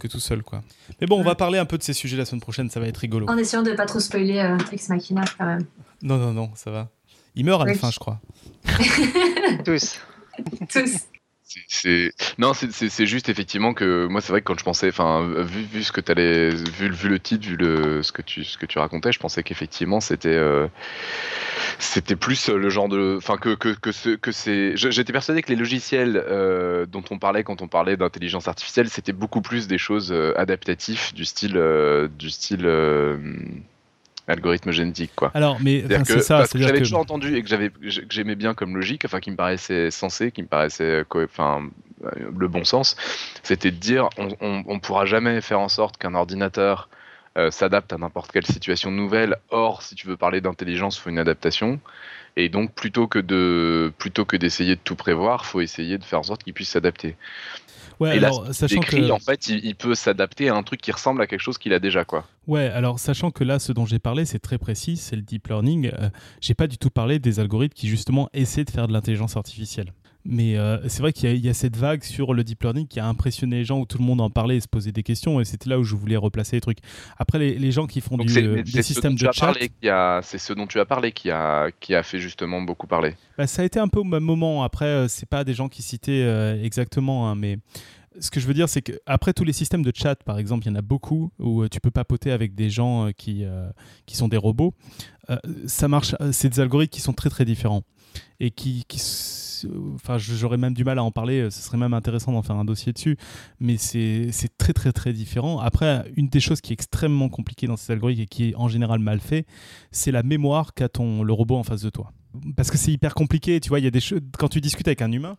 [0.00, 0.62] que tout seul, quoi.
[1.00, 2.88] Mais bon, on va parler un peu de ces sujets la semaine prochaine, ça va
[2.88, 3.26] être rigolo.
[3.28, 5.66] En essayant de pas trop spoiler euh, Ex Machina quand même.
[6.02, 6.88] Non, non, non, ça va.
[7.36, 7.78] Il meurt à la Oui.
[7.78, 8.20] fin, je crois.
[9.64, 9.98] Tous.
[10.72, 10.96] Tous.
[12.38, 15.26] Non c'est- c'est c'est juste effectivement que moi c'est vrai que quand je pensais enfin
[15.42, 18.56] vu, vu ce que t'allais vu, vu le titre vu le ce que tu ce
[18.56, 20.68] que tu racontais je pensais qu'effectivement c'était euh,
[21.80, 25.48] c'était plus le genre de enfin que que que ce que c'est j'étais persuadé que
[25.48, 29.78] les logiciels euh, dont on parlait quand on parlait d'intelligence artificielle c'était beaucoup plus des
[29.78, 33.18] choses euh, adaptatives du style euh, du style euh,
[34.30, 35.30] algorithme génétique, quoi.
[35.34, 36.38] Alors, mais enfin, c'est ça.
[36.38, 39.20] parce que j'avais que- toujours entendu et que j'avais que j'aimais bien comme logique, enfin
[39.20, 41.62] qui me paraissait sensé, qui me paraissait enfin
[42.04, 42.96] euh, le bon sens,
[43.42, 46.88] c'était de dire on, on, on pourra jamais faire en sorte qu'un ordinateur
[47.38, 49.36] euh, s'adapte à n'importe quelle situation nouvelle.
[49.50, 51.78] Or, si tu veux parler d'intelligence, faut une adaptation.
[52.36, 56.20] Et donc, plutôt que de plutôt que d'essayer de tout prévoir, faut essayer de faire
[56.20, 57.16] en sorte qu'il puisse s'adapter.
[58.00, 59.12] Ouais, et là, alors, ce sachant qu'il décrit, que...
[59.12, 61.74] en fait, il, il peut s'adapter à un truc qui ressemble à quelque chose qu'il
[61.74, 62.26] a déjà, quoi.
[62.46, 65.48] Ouais, alors sachant que là, ce dont j'ai parlé, c'est très précis, c'est le deep
[65.48, 65.92] learning.
[65.92, 66.08] Euh,
[66.40, 69.92] j'ai pas du tout parlé des algorithmes qui justement essaient de faire de l'intelligence artificielle.
[70.24, 72.62] Mais euh, c'est vrai qu'il y, a- il y a cette vague sur le deep
[72.62, 74.92] learning qui a impressionné les gens où tout le monde en parlait et se posait
[74.92, 75.40] des questions.
[75.40, 76.78] Et c'était là où je voulais replacer les trucs.
[77.18, 79.54] Après, les, les gens qui font Donc du, euh, des systèmes de chat,
[80.22, 83.14] c'est ce dont tu as parlé qui a, qui a fait justement beaucoup parler.
[83.38, 84.62] bah, ça a été un peu au même moment.
[84.62, 87.56] Après, euh, c'est pas des gens qui citaient euh, exactement, hein, mais
[88.18, 90.68] ce que je veux dire, c'est qu'après tous les systèmes de chat, par exemple, il
[90.68, 93.70] y en a beaucoup où tu peux papoter avec des gens qui, euh,
[94.04, 94.74] qui sont des robots.
[95.30, 97.84] Euh, ça marche, c'est des algorithmes qui sont très très différents
[98.40, 98.84] et qui,
[99.94, 101.40] enfin, j'aurais même du mal à en parler.
[101.40, 103.16] euh, Ce serait même intéressant d'en faire un dossier dessus,
[103.60, 105.58] mais c'est très très très différent.
[105.58, 108.68] Après, une des choses qui est extrêmement compliquée dans ces algorithmes et qui est en
[108.68, 109.46] général mal fait,
[109.90, 112.12] c'est la mémoire qu'a ton le robot en face de toi.
[112.56, 113.80] Parce que c'est hyper compliqué, tu vois.
[113.80, 114.00] Il y a des
[114.38, 115.36] quand tu discutes avec un humain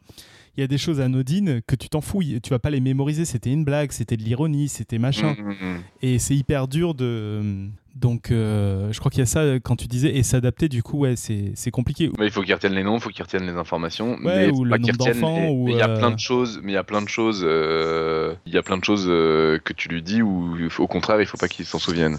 [0.58, 2.22] il y a des choses anodines que tu t'en fous.
[2.44, 3.26] Tu vas pas les mémoriser.
[3.26, 5.36] C'était une blague, c'était de l'ironie, c'était machin.
[5.40, 5.78] Mm, mm, mm.
[6.02, 7.68] Et c'est hyper dur de.
[7.96, 10.70] Donc, euh, je crois qu'il y a ça quand tu disais et s'adapter.
[10.70, 12.10] Du coup, ouais, c'est compliqué.
[12.20, 14.12] Mais il faut qu'ils retiennent les noms, il faut qu'ils retiennent les informations.
[14.24, 16.60] Ouais, mais ou le qu'ils nombre d'enfants, ou, il y a euh, plein de choses,
[16.64, 19.60] mais il y a plein de choses, euh, il y a plein de choses euh,
[19.60, 22.18] que tu lui dis ou au contraire, il faut pas qu'il s'en souvienne.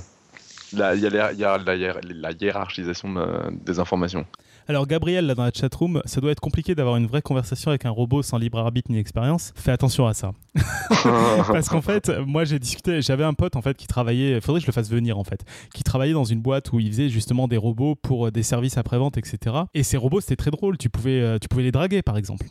[0.74, 3.14] Là, il y a, la- il y a la, hiér- la hiérarchisation
[3.64, 4.26] des informations.
[4.69, 7.85] Alors, Gabriel, là, dans la chatroom, ça doit être compliqué d'avoir une vraie conversation avec
[7.85, 9.53] un robot sans libre arbitre ni expérience.
[9.57, 10.33] Fais attention à ça.
[11.49, 14.67] Parce qu'en fait, moi j'ai discuté, j'avais un pote en fait qui travaillait, faudrait que
[14.67, 15.45] je le fasse venir en fait,
[15.75, 18.77] qui travaillait dans une boîte où il faisait justement des robots pour euh, des services
[18.77, 19.57] après-vente, etc.
[19.75, 22.47] Et ces robots c'était très drôle, tu pouvais, euh, tu pouvais les draguer par exemple.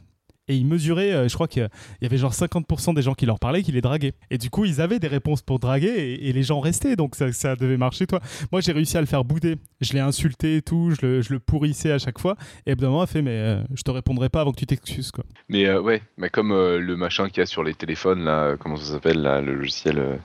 [0.51, 1.67] Et ils mesuraient, euh, je crois qu'il
[2.01, 4.13] y avait genre 50% des gens qui leur parlaient qui les draguaient.
[4.29, 7.15] Et du coup, ils avaient des réponses pour draguer et, et les gens restaient, donc
[7.15, 8.05] ça, ça devait marcher.
[8.05, 8.19] Toi,
[8.51, 9.55] moi j'ai réussi à le faire bouder.
[9.79, 12.35] Je l'ai insulté et tout, je le, je le pourrissais à chaque fois.
[12.65, 15.23] Et évidemment, il fait, mais euh, je te répondrai pas avant que tu t'excuses quoi.
[15.47, 18.57] Mais euh, ouais, mais comme euh, le machin qu'il y a sur les téléphones là,
[18.59, 20.15] comment ça s'appelle là, le logiciel euh,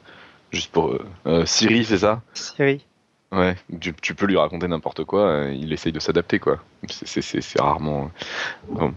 [0.50, 2.22] juste pour euh, euh, Siri, c'est ça?
[2.34, 2.84] Siri.
[3.32, 6.62] Ouais, tu, tu peux lui raconter n'importe quoi, euh, il essaye de s'adapter quoi.
[6.88, 8.10] C'est rarement.
[8.70, 8.94] bon.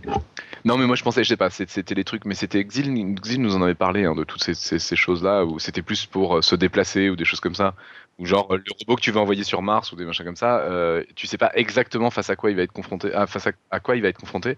[0.66, 3.42] Non mais moi je pensais, je sais pas, c'était les trucs, mais c'était Exil, Exil
[3.42, 6.56] nous en avait parlé hein, de toutes ces choses-là où c'était plus pour euh, se
[6.56, 7.76] déplacer ou des choses comme ça,
[8.20, 10.36] ou genre euh, le robot que tu vas envoyer sur Mars ou des machins comme
[10.36, 13.48] ça, euh, tu sais pas exactement face à quoi il va être confronté, ah, face
[13.48, 14.58] à, à quoi il va être confronté,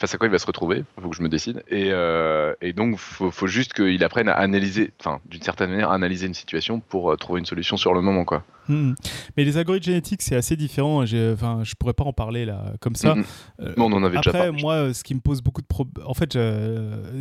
[0.00, 2.72] face à quoi il va se retrouver, faut que je me décide, et, euh, et
[2.72, 6.80] donc faut, faut juste qu'il apprenne à analyser, enfin d'une certaine manière analyser une situation
[6.80, 8.42] pour euh, trouver une solution sur le moment quoi.
[8.68, 8.94] Hmm.
[9.36, 11.02] Mais les algorithmes génétiques, c'est assez différent.
[11.02, 13.16] Enfin, je pourrais pas en parler là comme ça.
[13.16, 13.24] Mhm.
[13.60, 14.62] Euh, Bon, on en avait déjà Après, parlé.
[14.62, 16.06] moi, ce qui me pose beaucoup de problèmes.
[16.06, 16.38] En fait,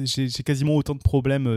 [0.06, 1.48] j'ai quasiment autant de problèmes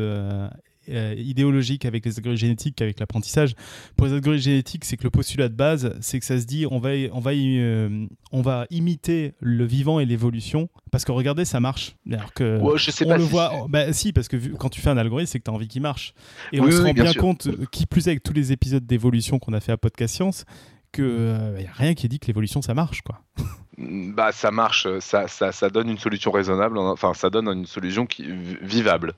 [0.88, 3.54] euh, euh, idéologiques avec les algorithmes génétiques qu'avec l'apprentissage.
[3.96, 6.66] Pour les algorithmes génétiques, c'est que le postulat de base, c'est que ça se dit
[6.70, 10.68] on va, on va, euh, on va imiter le vivant et l'évolution.
[10.90, 11.96] Parce que regardez, ça marche.
[12.10, 12.58] Alors que.
[12.60, 14.80] Ouais, je sais on pas le si voit, bah, si, parce que vu- quand tu
[14.80, 16.14] fais un algorithme, c'est que tu as envie qu'il marche.
[16.52, 18.52] Et Oui, on se oui, rend bien compte, euh, qui plus est avec tous les
[18.52, 20.44] épisodes d'évolution qu'on a fait à Podcast Science,
[20.92, 23.02] qu'il n'y a rien qui dit que l'évolution ça marche.
[23.02, 23.20] quoi.
[23.76, 28.06] Bah, ça marche, ça, ça, ça donne une solution raisonnable, enfin, ça donne une solution
[28.06, 28.24] qui,
[28.62, 29.14] vivable.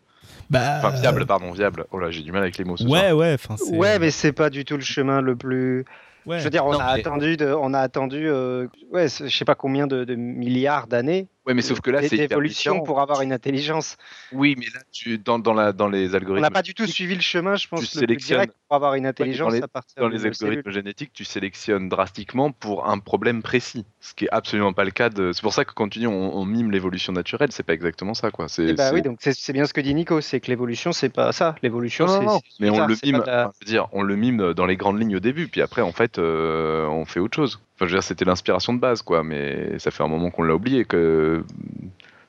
[0.51, 1.87] Bah, Enfin, viable, pardon, viable.
[1.91, 3.17] Oh là, j'ai du mal avec les mots ce Ouais, soir.
[3.17, 3.37] ouais,
[3.73, 5.85] Ouais, mais c'est pas du tout le chemin le plus.
[6.27, 6.39] ouais.
[6.39, 9.29] Je veux dire, on Non, a mais- attendu, de, on a attendu, euh, ouais, je
[9.29, 12.81] sais pas combien de, de milliards d'années Ouais, mais sauf que là, c'est différent.
[12.83, 13.97] pour avoir une intelligence.
[14.33, 16.43] Oui, mais là, tu, dans, dans, la, dans les On algorithmes.
[16.43, 18.75] n'a pas du tout suivi le chemin, je pense, Tu le plus sélectionnes- direct pour
[18.77, 20.59] avoir une intelligence les- à partir Dans de les nos cellules.
[20.59, 24.91] algorithmes génétiques, tu sélectionnes drastiquement pour un problème précis, ce qui est absolument pas le
[24.91, 25.31] cas de.
[25.33, 28.15] C'est pour ça que quand tu dis on, on mime l'évolution naturelle, c'est pas exactement
[28.15, 28.49] ça, quoi.
[28.49, 28.65] C'est.
[28.71, 31.31] Eh bah oui, donc c'est bien ce que dit Nico, c'est que l'évolution, c'est pas
[31.31, 31.55] ça.
[31.63, 32.19] L'évolution, c'est.
[32.59, 34.67] mais on bizarre, le c'est mime, la- enfin, je veux dire, on le mime dans
[34.67, 37.61] les grandes lignes au début, puis après, en fait, euh, on fait autre chose.
[37.77, 40.43] Enfin, je veux dire, c'était l'inspiration de base, quoi, mais ça fait un moment qu'on
[40.43, 41.45] l'a oublié, que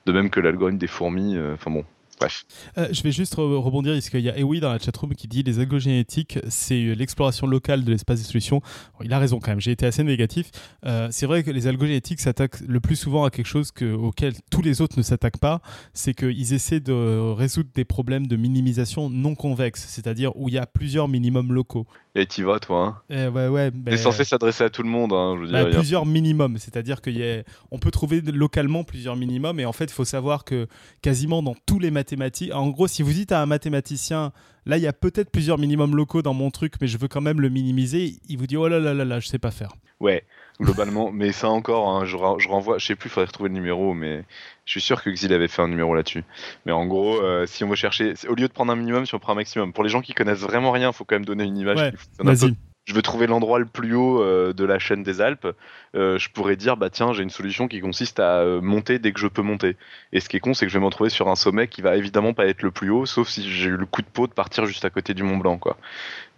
[0.06, 1.36] de même que l'algorithme des fourmis.
[1.36, 1.84] euh, Enfin bon,
[2.20, 2.44] bref.
[2.76, 5.28] Euh, je vais juste re- rebondir parce qu'il y a Ewi dans la chatroom qui
[5.28, 8.60] dit les algos génétiques, c'est l'exploration locale de l'espace des solutions.
[9.02, 10.50] Il a raison quand même, j'ai été assez négatif.
[10.84, 13.90] Euh, c'est vrai que les algos génétiques s'attaquent le plus souvent à quelque chose que,
[13.94, 15.60] auquel tous les autres ne s'attaquent pas,
[15.94, 20.58] c'est qu'ils essaient de résoudre des problèmes de minimisation non convexe, c'est-à-dire où il y
[20.58, 21.86] a plusieurs minimums locaux.
[22.14, 23.00] Et t'y vas, toi.
[23.10, 23.28] Hein.
[23.30, 25.74] Ouais, ouais, ben, C'est censé s'adresser à tout le monde, hein, je veux bah, dire.
[25.74, 30.04] a- plusieurs minimums, c'est-à-dire qu'on peut trouver localement plusieurs minimums et en fait il faut
[30.04, 30.66] savoir que
[31.02, 32.52] quasiment dans tous les mathématique.
[32.54, 34.32] En gros, si vous dites à un mathématicien,
[34.68, 37.20] là, il y a peut-être plusieurs minimums locaux dans mon truc, mais je veux quand
[37.20, 39.72] même le minimiser, il vous dit, oh là là là là, je sais pas faire.
[39.98, 40.22] Ouais,
[40.60, 41.10] globalement.
[41.12, 43.94] mais ça encore, hein, je, je, renvoie, je sais plus, il faudrait retrouver le numéro,
[43.94, 44.24] mais
[44.66, 46.22] je suis sûr que Xil avait fait un numéro là-dessus.
[46.66, 49.14] Mais en gros, euh, si on veut chercher, au lieu de prendre un minimum, si
[49.14, 51.24] on prend un maximum, pour les gens qui connaissent vraiment rien, il faut quand même
[51.24, 51.78] donner une image.
[51.78, 52.54] Ouais, vas-y
[52.88, 55.46] je veux trouver l'endroit le plus haut euh, de la chaîne des Alpes,
[55.94, 59.12] euh, je pourrais dire bah tiens j'ai une solution qui consiste à euh, monter dès
[59.12, 59.76] que je peux monter.
[60.14, 61.82] Et ce qui est con c'est que je vais me retrouver sur un sommet qui
[61.82, 64.26] va évidemment pas être le plus haut, sauf si j'ai eu le coup de peau
[64.26, 65.76] de partir juste à côté du Mont Blanc quoi.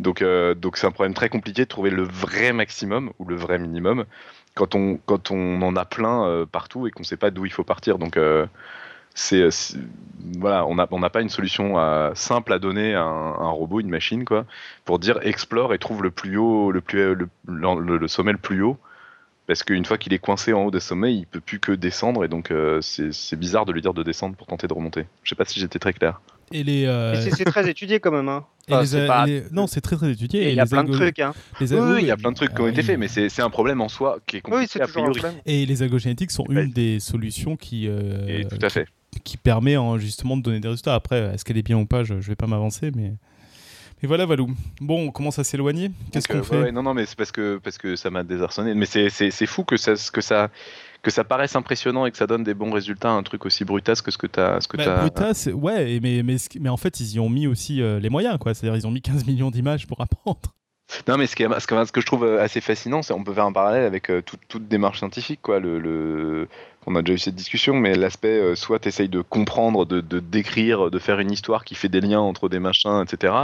[0.00, 4.04] Donc c'est un problème très compliqué de trouver le vrai maximum ou le vrai minimum
[4.54, 7.64] quand on quand on en a plein partout et qu'on sait pas d'où il faut
[7.64, 7.98] partir.
[7.98, 8.18] Donc
[9.20, 9.48] c'est
[10.38, 13.88] voilà, on n'a on pas une solution euh, simple à donner à un, robot, une
[13.88, 14.46] machine, quoi,
[14.84, 18.62] pour dire explore et trouve le plus haut, le plus le, le, sommet le plus
[18.62, 18.78] haut,
[19.46, 22.24] parce qu'une fois qu'il est coincé en haut des sommets, il peut plus que descendre,
[22.24, 25.06] et donc euh, c'est bizarre de lui dire de descendre pour tenter de remonter.
[25.22, 26.20] Je sais pas si j'étais très clair.
[26.52, 28.28] Et les euh, c'est très étudié quand même.
[28.28, 28.44] Hein.
[29.52, 30.50] Non, c'est très très étudié.
[30.50, 31.18] Il y a plein de trucs.
[31.18, 31.32] Hein.
[31.60, 31.66] oui,
[32.00, 33.88] il y a plein de trucs qui ont été faits, mais c'est un problème en
[33.88, 35.20] soi qui est compliqué oui, a priori.
[35.46, 37.88] Et les algogénétiques sont une des solutions qui,
[38.50, 38.86] tout à fait
[39.24, 40.94] qui permet justement de donner des résultats.
[40.94, 43.14] Après, est-ce qu'elle est bien ou pas Je ne vais pas m'avancer, mais.
[44.02, 44.50] Mais voilà, Valou.
[44.80, 45.90] Bon, on commence à s'éloigner.
[46.10, 48.74] Qu'est-ce qu'on fait Non, non, mais c'est parce que, parce que ça m'a désarçonné.
[48.74, 50.48] Mais c'est fou que ça, que, ça,
[51.02, 54.00] que ça paraisse impressionnant et que ça donne des bons résultats, un truc aussi brutasse
[54.00, 54.62] que ce que tu as.
[54.62, 57.82] Ce que bah, Brutasse, ouais, mais, mais, mais, en fait, ils y ont mis aussi
[57.82, 58.54] euh, les moyens, quoi.
[58.54, 60.54] C'est-à-dire, ils ont mis 15 millions d'images pour apprendre.
[61.08, 63.44] Non, mais ce, qui ce, que, je trouve euh, assez fascinant, c'est on peut faire
[63.44, 65.40] un parallèle avec euh, toute, démarche scientifique.
[65.42, 65.60] Quoi.
[65.60, 66.48] Le,
[66.86, 70.00] On a déjà eu cette discussion, mais l'aspect, euh, soit tu essayes de comprendre, de,
[70.00, 73.34] de, décrire, de faire une histoire qui fait des liens entre des machins, etc.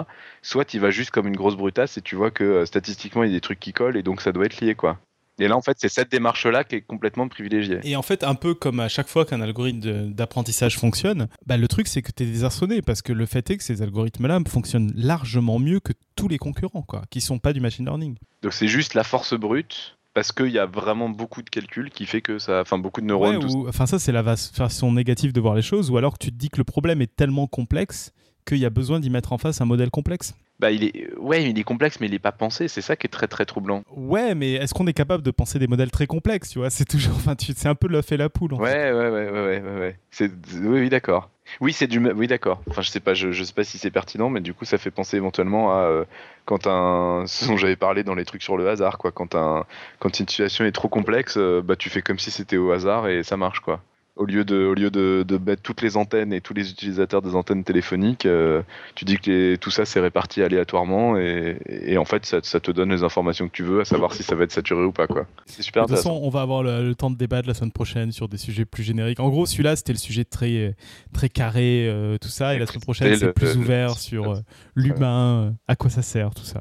[0.42, 3.32] Soit tu vas juste comme une grosse brutasse et tu vois que statistiquement, il y
[3.34, 4.74] a des trucs qui collent et donc ça doit être lié.
[4.74, 4.99] quoi.
[5.39, 7.80] Et là, en fait, c'est cette démarche-là qui est complètement privilégiée.
[7.84, 11.68] Et en fait, un peu comme à chaque fois qu'un algorithme d'apprentissage fonctionne, bah, le
[11.68, 14.93] truc, c'est que tu es désarçonné parce que le fait est que ces algorithmes-là fonctionnent
[14.95, 18.16] largement mieux que tous les concurrents, quoi, qui sont pas du machine learning.
[18.43, 22.07] Donc c'est juste la force brute parce qu'il y a vraiment beaucoup de calculs qui
[22.07, 23.45] fait que ça, enfin beaucoup de neurones.
[23.45, 26.30] ou, enfin ça c'est la façon négative de voir les choses, ou alors que tu
[26.32, 28.12] te dis que le problème est tellement complexe
[28.47, 30.34] qu'il y a besoin d'y mettre en face un modèle complexe.
[30.59, 32.68] Bah, il est, ouais, il est complexe, mais il n'est pas pensé.
[32.68, 33.82] C'est ça qui est très très troublant.
[33.94, 36.86] Ouais, mais est-ce qu'on est capable de penser des modèles très complexes Tu vois, c'est
[36.86, 38.55] toujours, enfin, c'est un peu l'œuf et la poule.
[38.55, 41.28] En ouais, ouais, ouais, ouais, ouais, ouais, C'est, oui, oui, d'accord.
[41.61, 42.62] Oui, c'est du, oui, d'accord.
[42.70, 44.78] Enfin, je sais pas, je, je sais pas si c'est pertinent, mais du coup, ça
[44.78, 46.05] fait penser éventuellement à euh,
[46.44, 49.12] quand un, ce dont j'avais parlé dans les trucs sur le hasard, quoi.
[49.12, 49.64] Quand un,
[49.99, 53.09] quand une situation est trop complexe, euh, bah, tu fais comme si c'était au hasard
[53.09, 53.82] et ça marche, quoi
[54.16, 57.20] au lieu de, au lieu de, de, mettre toutes les antennes et tous les utilisateurs
[57.20, 58.62] des antennes téléphoniques, euh,
[58.94, 62.70] tu dis que tout ça c'est réparti aléatoirement et, et en fait ça, ça, te
[62.70, 65.06] donne les informations que tu veux, à savoir si ça va être saturé ou pas
[65.06, 65.26] quoi.
[65.44, 68.10] C'est super De toute façon, on va avoir le, temps de débattre la semaine prochaine
[68.10, 69.20] sur des sujets plus génériques.
[69.20, 70.74] En gros, celui-là c'était le sujet très
[71.12, 74.40] très carré, euh, tout ça, et la semaine prochaine c'est plus ouvert sur euh,
[74.74, 76.60] l'humain, à quoi ça sert, tout ça.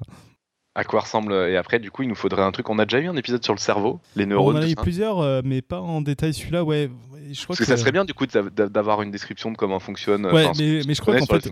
[0.78, 2.70] À quoi ressemble et après du coup il nous faudrait un truc.
[2.70, 4.76] On a déjà eu un épisode sur le cerveau les neurones on en a eu
[4.76, 6.66] plusieurs mais pas en détail celui-là.
[6.66, 6.90] Ouais
[7.48, 10.26] parce que, ça serait bien du coup d'avoir une description de comment fonctionne.
[10.26, 11.52] Ouais, mais, mais, je crois qu'en fait,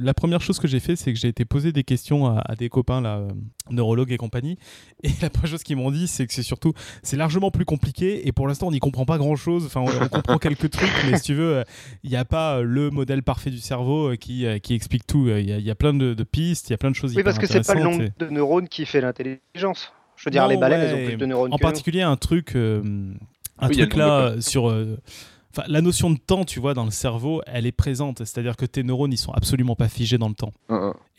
[0.00, 2.68] la première chose que j'ai fait, c'est que j'ai été poser des questions à, des
[2.68, 3.28] copains là, euh,
[3.70, 4.58] neurologues et compagnie,
[5.02, 6.72] et la première chose qu'ils m'ont dit, c'est que c'est surtout,
[7.02, 9.66] c'est largement plus compliqué, et pour l'instant, on n'y comprend pas grand-chose.
[9.66, 11.64] Enfin, on, comprend quelques trucs, mais si tu veux, euh,
[12.04, 15.28] il n'y a pas euh, le modèle parfait du cerveau qui, qui explique tout.
[15.28, 17.16] Il y, a plein de, pistes, il y a plein de choses.
[17.16, 19.92] Oui, parce que c'est pas le nombre de neurones qui fait l'intelligence.
[20.16, 21.52] Je veux dire, les baleines, elles ont plus de neurones.
[21.52, 22.54] En particulier, un truc
[23.58, 24.98] un truc là sur euh,
[25.66, 28.18] la notion de temps, tu vois, dans le cerveau, elle est présente.
[28.18, 30.52] C'est-à-dire que tes neurones, ils sont absolument pas figés dans le temps.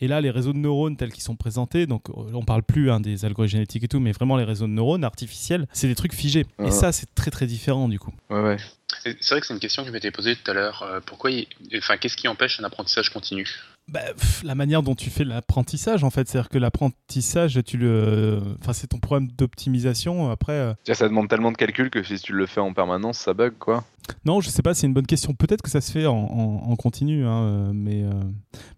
[0.00, 2.90] Et là, les réseaux de neurones tels qu'ils sont présentés, donc euh, on parle plus
[2.90, 5.94] hein, des algorithmes génétiques et tout, mais vraiment les réseaux de neurones artificiels, c'est des
[5.94, 6.46] trucs figés.
[6.64, 8.12] Et ça, c'est très très différent du coup.
[8.30, 8.56] Ouais, ouais.
[9.02, 10.82] C'est vrai que c'est une question que je m'étais posée tout à l'heure.
[10.82, 11.30] Euh, pourquoi,
[11.76, 13.46] enfin, qu'est-ce qui empêche un apprentissage continu?
[13.90, 14.00] Bah,
[14.44, 18.86] la manière dont tu fais l'apprentissage en fait, c'est-à-dire que l'apprentissage, tu le, enfin, c'est
[18.86, 20.30] ton problème d'optimisation.
[20.30, 23.34] Après, euh, ça demande tellement de calcul que si tu le fais en permanence, ça
[23.34, 23.84] bug quoi.
[24.24, 25.34] Non, je sais pas, c'est une bonne question.
[25.34, 28.04] Peut-être que ça se fait en, continu, hein, euh, mais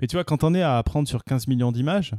[0.01, 2.15] mais tu vois, quand on est à apprendre sur 15 millions d'images,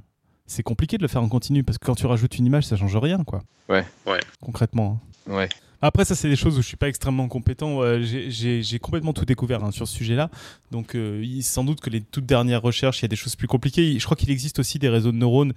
[0.45, 2.75] c'est compliqué de le faire en continu parce que quand tu rajoutes une image, ça
[2.75, 3.41] change rien quoi.
[3.69, 3.85] Ouais.
[4.05, 4.19] Ouais.
[4.41, 4.99] Concrètement.
[5.29, 5.35] Hein.
[5.35, 5.49] Ouais.
[5.85, 7.81] Après, ça, c'est des choses où je suis pas extrêmement compétent.
[8.01, 10.29] j'ai complètement tout découvert hein, sur ce sujet-là.
[10.71, 13.47] Donc, euh, sans doute que les toutes dernières recherches, il y a des choses plus
[13.47, 13.99] compliquées.
[13.99, 15.51] Je crois qu'il existe aussi des réseaux de neurones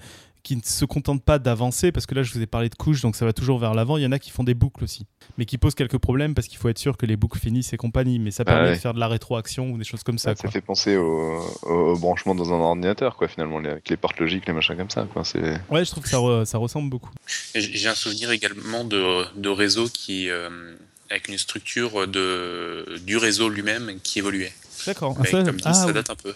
[0.47, 3.01] qui ne se contentent pas d'avancer, parce que là, je vous ai parlé de couches,
[3.01, 3.97] donc ça va toujours vers l'avant.
[3.97, 5.05] Il y en a qui font des boucles aussi,
[5.39, 7.77] mais qui posent quelques problèmes parce qu'il faut être sûr que les boucles finissent et
[7.77, 8.21] compagnie.
[8.21, 10.37] Mais ça ah permet de faire de la rétroaction ou des choses comme ça.
[10.37, 14.47] ça fait penser au, branchement dans un ordinateur, quoi, finalement, les, avec les portes logiques,
[14.47, 15.09] les machins comme ça.
[15.13, 15.25] Quoi.
[15.69, 17.11] Ouais, je trouve que ça, ça ressemble beaucoup.
[17.57, 20.77] J'ai un souvenir également de, de réseaux qui, euh,
[21.11, 24.53] avec une structure de, du réseau lui-même qui évoluait.
[24.87, 25.17] D'accord.
[25.21, 25.93] Mais Ça- comme dit, ah, ça oui.
[25.93, 26.35] date un peu.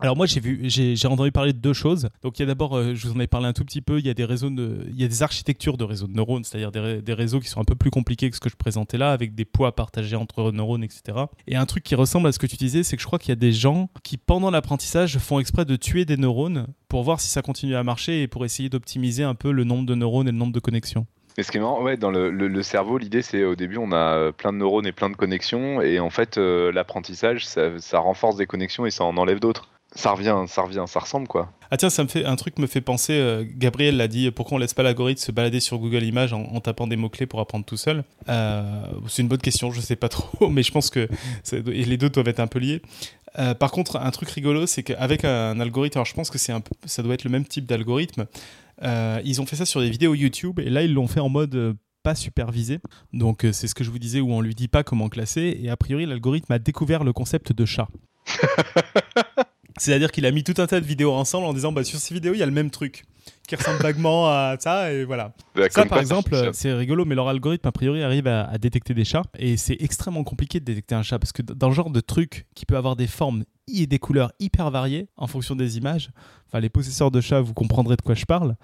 [0.00, 2.08] Alors moi j'ai vu, j'ai entendu parler de deux choses.
[2.22, 4.00] Donc il y a d'abord, euh, je vous en ai parlé un tout petit peu,
[4.00, 6.42] il y a des réseaux, de- il y a des architectures de réseaux de neurones,
[6.42, 8.98] c'est-à-dire des, des réseaux qui sont un peu plus compliqués que ce que je présentais
[8.98, 11.02] là, avec des poids partagés entre neurones, etc.
[11.46, 13.28] Et un truc qui ressemble à ce que tu disais, c'est que je crois qu'il
[13.30, 17.20] y a des gens qui pendant l'apprentissage font exprès de tuer des neurones pour voir
[17.20, 20.26] si ça continue à marcher et pour essayer d'optimiser un peu le nombre de neurones
[20.28, 21.06] et le nombre de connexions.
[21.38, 23.90] Et ce qui est marrant, ouais, dans le, le- cerveau, l'idée c'est au début on
[23.92, 27.98] a euh, plein de neurones et plein de connexions, et en fait euh, l'apprentissage ça
[27.98, 29.68] renforce des connexions et ça en enlève d'autres.
[29.96, 31.52] Ça revient, ça revient, ça ressemble quoi.
[31.70, 33.12] Ah tiens, ça me fait un truc me fait penser.
[33.12, 34.30] euh, Gabriel l'a dit.
[34.32, 37.08] Pourquoi on laisse pas l'algorithme se balader sur Google Images en, en tapant des mots
[37.08, 38.02] clés pour apprendre tout seul?
[38.28, 39.70] Euh, C'est une bonne question.
[39.70, 41.08] Je sais pas trop, mais je pense que
[41.44, 42.82] ça- les deux doivent être un peu liés.
[43.38, 46.52] Euh, par contre, un truc rigolo, c'est qu'avec un algorithme, alors je pense que c'est
[46.52, 48.26] un ça doit être le même type d'algorithme.
[48.82, 51.28] euh, ils ont fait ça sur des vidéos YouTube et là ils l'ont fait en
[51.28, 51.72] mode euh,
[52.02, 52.80] pas supervisé.
[53.12, 55.56] Donc euh, c'est ce que je vous disais où on lui dit pas comment classer
[55.62, 57.88] et a priori l'algorithme a découvert le concept de chat.
[59.78, 62.14] C'est-à-dire qu'il a mis tout un tas de vidéos ensemble en disant bah, sur ces
[62.14, 63.04] vidéos il y a le même truc
[63.46, 65.32] qui ressemble vaguement à ça et voilà.
[65.54, 68.94] Bah, Ça par exemple c'est rigolo mais leur algorithme a priori arrive à, à détecter
[68.94, 71.90] des chats et c'est extrêmement compliqué de détecter un chat parce que dans le genre
[71.90, 75.78] de truc qui peut avoir des formes et des couleurs hyper variées en fonction des
[75.78, 76.10] images,
[76.48, 78.56] enfin les possesseurs de chats vous comprendrez de quoi je parle,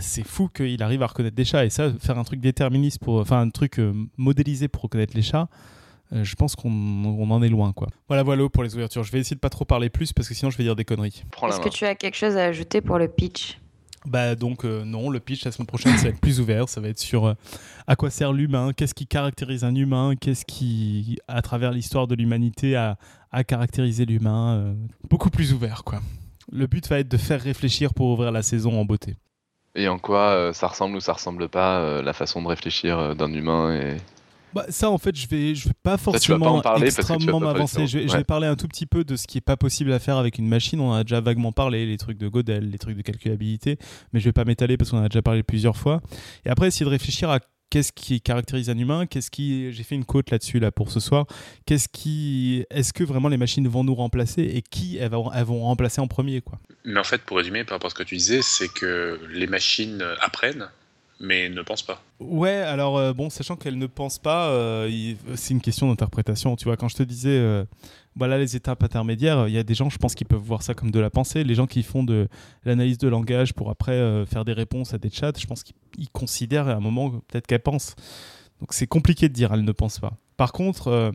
[0.00, 3.20] c'est fou qu'il arrive à reconnaître des chats et ça faire un truc déterministe pour
[3.20, 5.48] enfin un truc euh, modélisé pour reconnaître les chats
[6.12, 7.88] je pense qu'on on en est loin quoi.
[8.08, 9.02] Voilà voilà pour les ouvertures.
[9.02, 10.84] Je vais essayer de pas trop parler plus parce que sinon je vais dire des
[10.84, 11.24] conneries.
[11.48, 13.58] Est-ce que tu as quelque chose à ajouter pour le pitch?
[14.04, 16.80] Bah donc euh, non, le pitch la semaine prochaine ça va être plus ouvert, ça
[16.80, 17.34] va être sur euh,
[17.88, 22.14] à quoi sert l'humain, qu'est-ce qui caractérise un humain, qu'est-ce qui à travers l'histoire de
[22.14, 22.98] l'humanité a,
[23.32, 24.74] a caractérisé l'humain, euh,
[25.10, 26.00] beaucoup plus ouvert quoi.
[26.52, 29.16] Le but va être de faire réfléchir pour ouvrir la saison en beauté.
[29.74, 32.98] Et en quoi euh, ça ressemble ou ça ressemble pas euh, la façon de réfléchir
[32.98, 33.96] euh, d'un humain et
[34.54, 37.86] Bah, ça, en fait, je vais, je vais pas Ça, forcément vas extrêmement m'avancer.
[37.86, 38.18] Je, vais- je ça.
[38.18, 40.38] vais parler un tout petit peu de ce qui est pas possible à faire avec
[40.38, 40.80] une machine.
[40.80, 43.78] On en a déjà vaguement parlé, les trucs de Godel, les trucs de calculabilité,
[44.12, 46.00] mais je vais pas m'étaler parce qu'on en a déjà parlé plusieurs fois.
[46.44, 49.96] Et après, essayer de réfléchir à qu'est-ce qui caractérise un humain, qu'est-ce qui, j'ai fait
[49.96, 51.26] une côte là-dessus là pour ce soir.
[51.66, 55.44] Qu'est-ce qui, est-ce que vraiment les machines vont nous remplacer et qui elles vont, elles
[55.44, 56.60] vont remplacer en premier quoi?
[56.84, 59.48] Mais en fait, pour résumer, par rapport à ce que tu disais, c'est que les
[59.48, 60.68] machines apprennent,
[61.20, 62.02] mais ne pensent pas.
[62.20, 66.56] Ouais, alors euh, bon, sachant qu'elle ne pense pas, euh, c'est une question d'interprétation.
[66.56, 67.64] Tu vois, quand je te disais, euh,
[68.14, 70.74] voilà les étapes intermédiaires, il y a des gens, je pense, qui peuvent voir ça
[70.74, 71.44] comme de la pensée.
[71.44, 72.28] Les gens qui font de
[72.64, 76.10] l'analyse de langage pour après faire des réponses à des chats, je pense qu'ils ils
[76.10, 77.94] considèrent à un moment peut-être qu'elle pense.
[78.60, 80.12] Donc c'est compliqué de dire, elle ne pense pas.
[80.36, 81.12] Par contre,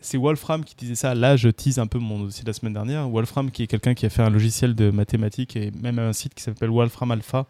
[0.00, 1.14] c'est Wolfram qui disait ça.
[1.14, 3.08] Là, je tease un peu mon dossier de la semaine dernière.
[3.08, 6.34] Wolfram, qui est quelqu'un qui a fait un logiciel de mathématiques et même un site
[6.34, 7.46] qui s'appelle Wolfram Alpha,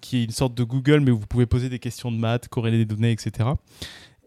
[0.00, 2.48] qui est une sorte de Google, mais où vous pouvez poser des questions de maths,
[2.48, 3.50] corréler des données, etc.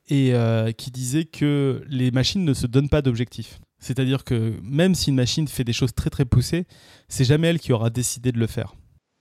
[0.10, 3.60] Et euh, qui disait que les machines ne se donnent pas d'objectifs.
[3.80, 6.66] C'est-à-dire que même si une machine fait des choses très très poussées,
[7.10, 8.76] c'est jamais elle qui aura décidé de le faire.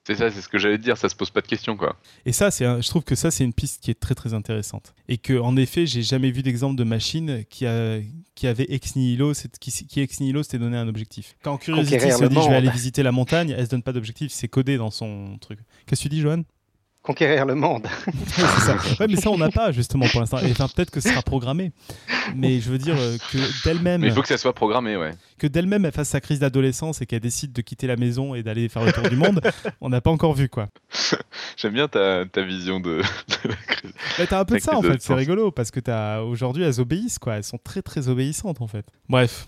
[0.05, 1.97] C'est ça, c'est ce que j'allais te dire, ça se pose pas de questions quoi.
[2.27, 4.35] Et ça, c'est un- je trouve que ça, c'est une piste qui est très très
[4.35, 4.95] intéressante.
[5.09, 8.01] Et que, en effet, j'ai jamais vu d'exemple de machine qui, a,
[8.35, 11.37] qui avait ex nihilo, c'est- qui, qui ex nihilo s'était donné un objectif.
[11.43, 14.33] Quand Curiosity se dit je vais aller visiter la montagne, elle se donne pas d'objectif,
[14.33, 15.61] c'est codé dans son truc.
[15.87, 16.43] Qu'est-ce que tu dis, Johan?
[17.03, 17.89] Conquérir le monde.
[18.29, 18.77] Ça.
[19.01, 20.39] Ouais, mais ça, on n'a pas justement pour l'instant.
[20.39, 21.73] Et Enfin, peut-être que ce sera programmé.
[22.37, 25.11] Mais je veux dire euh, que d'elle-même, Mais il faut que ça soit programmé, ouais.
[25.39, 28.45] que d'elle-même, elle fasse sa crise d'adolescence et qu'elle décide de quitter la maison et
[28.45, 29.41] d'aller faire le tour du monde,
[29.81, 30.69] on n'a pas encore vu quoi.
[31.57, 33.93] J'aime bien ta, ta vision de, de la crise.
[34.21, 36.81] Mais t'as un peu de ça en fait, c'est rigolo parce que t'as aujourd'hui elles
[36.81, 38.87] obéissent quoi, elles sont très très obéissantes en fait.
[39.09, 39.47] Bref.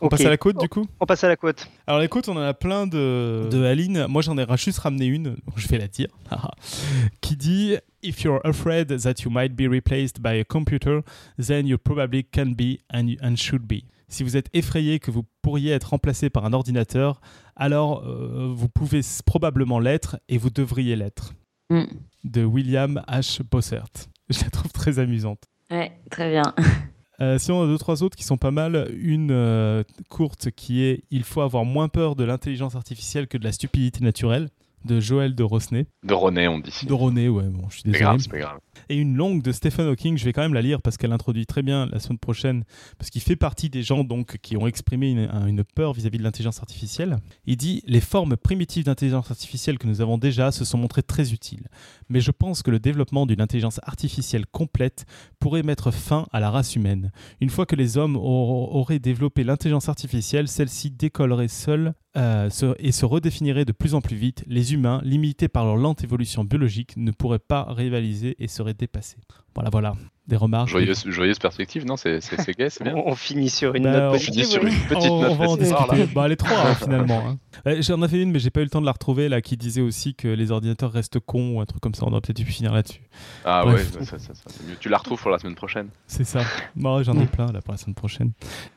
[0.00, 1.68] On passe à la côte du coup On passe à la côte.
[1.86, 4.06] Alors les côtes, on en a plein de, de Aline.
[4.08, 6.08] Moi j'en ai juste ramené une, donc je vais la dire,
[7.20, 11.00] qui dit If you're afraid that you might be replaced by a computer,
[11.38, 13.84] then you probably can be and, and should be.
[14.08, 17.20] Si vous êtes effrayé que vous pourriez être remplacé par un ordinateur,
[17.54, 21.34] alors euh, vous pouvez probablement l'être et vous devriez l'être.
[21.70, 21.84] Mm.
[22.24, 23.42] De William H.
[23.48, 23.86] Bossert.
[24.28, 25.44] Je la trouve très amusante.
[25.70, 26.54] Ouais, très bien.
[27.22, 30.82] Euh, si on a deux, trois autres qui sont pas mal, une euh, courte qui
[30.84, 34.48] est Il faut avoir moins peur de l'intelligence artificielle que de la stupidité naturelle,
[34.86, 35.86] de Joël de Rosnay.
[36.02, 36.72] De René, on dit.
[36.86, 38.04] De René, ouais, bon, je suis C'est désolé.
[38.04, 38.58] grave, c'est pas grave.
[38.88, 41.46] Et une longue de Stephen Hawking, je vais quand même la lire parce qu'elle introduit
[41.46, 42.64] très bien la semaine prochaine,
[42.98, 46.18] parce qu'il fait partie des gens donc qui ont exprimé une, un- une peur vis-à-vis
[46.18, 47.18] de l'intelligence artificielle.
[47.46, 51.32] Il dit Les formes primitives d'intelligence artificielle que nous avons déjà se sont montrées très
[51.32, 51.68] utiles,
[52.08, 55.04] mais je pense que le développement d'une intelligence artificielle complète
[55.38, 57.10] pourrait mettre fin à la race humaine.
[57.40, 63.04] Une fois que les hommes auraient développé l'intelligence artificielle, celle-ci décollerait seule euh, et se
[63.04, 64.42] redéfinirait de plus en plus vite.
[64.48, 68.74] Les humains, limités par leur lente évolution biologique, ne pourraient pas rivaliser et seraient serait
[68.78, 69.16] dépassé.
[69.54, 69.94] Voilà, voilà.
[70.28, 70.68] Des remarques.
[70.68, 72.94] Joyeuse, joyeuse perspective, non C'est c'est- c'est bien.
[72.94, 74.44] On, on finit sur une Bah, note on On finit positive.
[74.46, 76.06] sur une petite on, on va en discuter.
[76.14, 77.22] Bah, les trois, hein, finalement.
[77.26, 77.36] hein.
[77.66, 79.56] Euh, J'en avais une, mais j'ai pas eu le temps de la retrouver, là, qui
[79.56, 82.04] disait aussi que les ordinateurs restent cons ou un truc comme ça.
[82.06, 83.00] On aurait peut-être dû finir là-dessus.
[83.44, 83.90] Ah Bref.
[83.92, 84.76] ouais, bah, ça, ça, ça, c'est mieux.
[84.78, 85.88] Tu la retrouves pour la semaine prochaine.
[86.06, 86.42] C'est ça.
[86.76, 88.30] Bon, J'en ai plein, là, pour la semaine prochaine.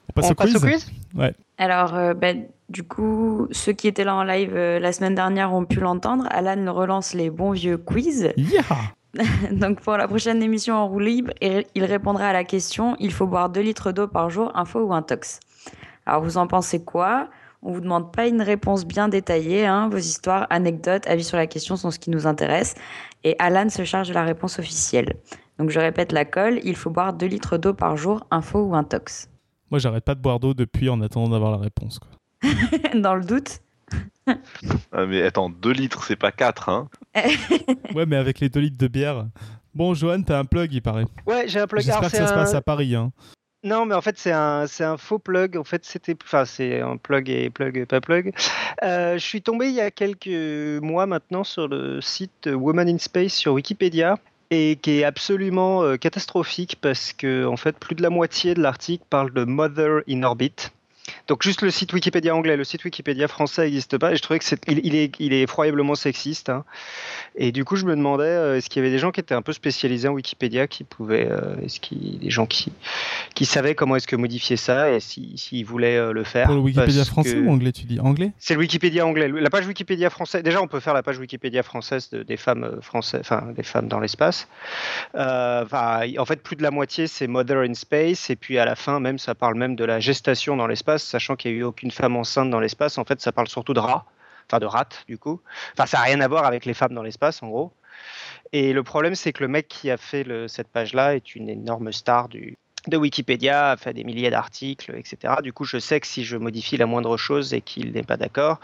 [0.09, 0.91] On passe On au passe quiz au quiz
[1.59, 5.53] Alors, euh, ben, du coup, ceux qui étaient là en live euh, la semaine dernière
[5.53, 6.25] ont pu l'entendre.
[6.31, 8.31] Alan relance les bons vieux quiz.
[8.37, 8.63] Yeah
[9.51, 13.27] Donc, pour la prochaine émission en roue libre, il répondra à la question il faut
[13.27, 15.39] boire 2 litres d'eau par jour, un faux ou un tox
[16.05, 17.29] Alors, vous en pensez quoi?
[17.61, 19.65] On vous demande pas une réponse bien détaillée.
[19.65, 19.87] hein.
[19.89, 22.75] Vos histoires, anecdotes, avis sur la question sont ce qui nous intéresse.
[23.23, 25.13] Et Alan se charge de la réponse officielle.
[25.59, 28.63] Donc, je répète la colle il faut boire 2 litres d'eau par jour, un faux
[28.63, 29.29] ou un tox
[29.69, 31.99] Moi, j'arrête pas de boire d'eau depuis en attendant d'avoir la réponse.
[31.99, 32.09] Quoi.
[32.99, 33.59] Dans le doute
[34.27, 36.89] Ah, mais attends, 2 litres, c'est pas 4, hein
[37.95, 39.25] Ouais, mais avec les 2 litres de bière.
[39.73, 41.05] Bon, Johan, t'as un plug, il paraît.
[41.25, 41.81] Ouais, j'ai un plug.
[41.83, 42.95] J'espère que ça se un- passe à Paris.
[42.95, 43.11] Hein.
[43.63, 45.55] Non, mais en fait, c'est un, c'est un faux plug.
[45.57, 48.33] En fait, c'était, enfin, c'est un plug et plug et pas plug.
[48.83, 52.97] Euh, je suis tombé il y a quelques mois maintenant sur le site Woman in
[52.97, 54.17] Space sur Wikipédia
[54.51, 58.61] et qui est absolument euh, catastrophique parce que en fait, plus de la moitié de
[58.61, 60.55] l'article parle de Mother in Orbit.
[61.27, 64.39] Donc juste le site Wikipédia anglais, le site Wikipédia français n'existe pas et je trouvais
[64.39, 66.49] que c'est, il, il est, il est effroyablement sexiste.
[66.49, 66.65] hein.
[67.35, 69.33] Et du coup, je me demandais, euh, est-ce qu'il y avait des gens qui étaient
[69.33, 72.71] un peu spécialisés en Wikipédia qui pouvaient, euh, est-ce qu'il des gens qui
[73.35, 76.47] qui savaient comment est-ce que modifier ça et si- s'ils voulaient euh, le faire?
[76.47, 78.33] Pour le Wikipédia français ou anglais, tu dis Anglais?
[78.37, 79.29] C'est le Wikipédia anglais.
[79.29, 80.43] La page Wikipédia française.
[80.43, 83.87] Déjà, on peut faire la page Wikipédia française de- des femmes françaises, enfin des femmes
[83.87, 84.47] dans l'espace.
[85.15, 88.99] En fait, plus de la moitié c'est Mother in Space et puis à la fin,
[88.99, 91.91] même ça parle même de la gestation dans l'espace, sachant qu'il n'y a eu aucune
[91.91, 92.97] femme enceinte dans l'espace.
[92.97, 94.05] En fait, ça parle surtout de rats,
[94.49, 95.39] enfin de rats du coup.
[95.73, 97.71] Enfin, ça n'a rien à voir avec les femmes dans l'espace, en gros.
[98.51, 101.91] Et le problème, c'est que le mec qui a fait cette page-là est une énorme
[101.91, 102.57] star du,
[102.87, 105.35] de Wikipédia, a fait des milliers d'articles, etc.
[105.41, 108.17] Du coup, je sais que si je modifie la moindre chose et qu'il n'est pas
[108.17, 108.59] d'accord,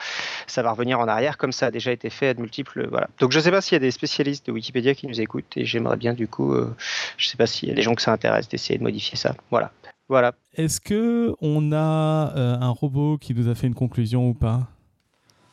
[0.48, 2.88] ça va revenir en arrière, comme ça a déjà été fait à de multiples.
[2.90, 3.08] Voilà.
[3.20, 5.56] Donc, je ne sais pas s'il y a des spécialistes de Wikipédia qui nous écoutent
[5.56, 6.76] et j'aimerais bien, du coup, euh,
[7.18, 9.18] je ne sais pas s'il y a des gens que ça intéresse d'essayer de modifier
[9.18, 9.36] ça.
[9.52, 9.72] Voilà.
[10.10, 10.34] Voilà.
[10.56, 14.68] Est-ce que on a euh, un robot qui nous a fait une conclusion ou pas?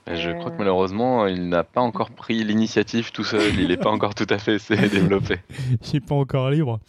[0.07, 0.35] Je Euh.
[0.35, 3.55] crois que malheureusement, il n'a pas encore pris l'initiative tout seul.
[3.59, 4.57] Il n'est pas encore tout à fait
[4.89, 5.39] développé.
[5.83, 6.81] Il n'est pas encore libre.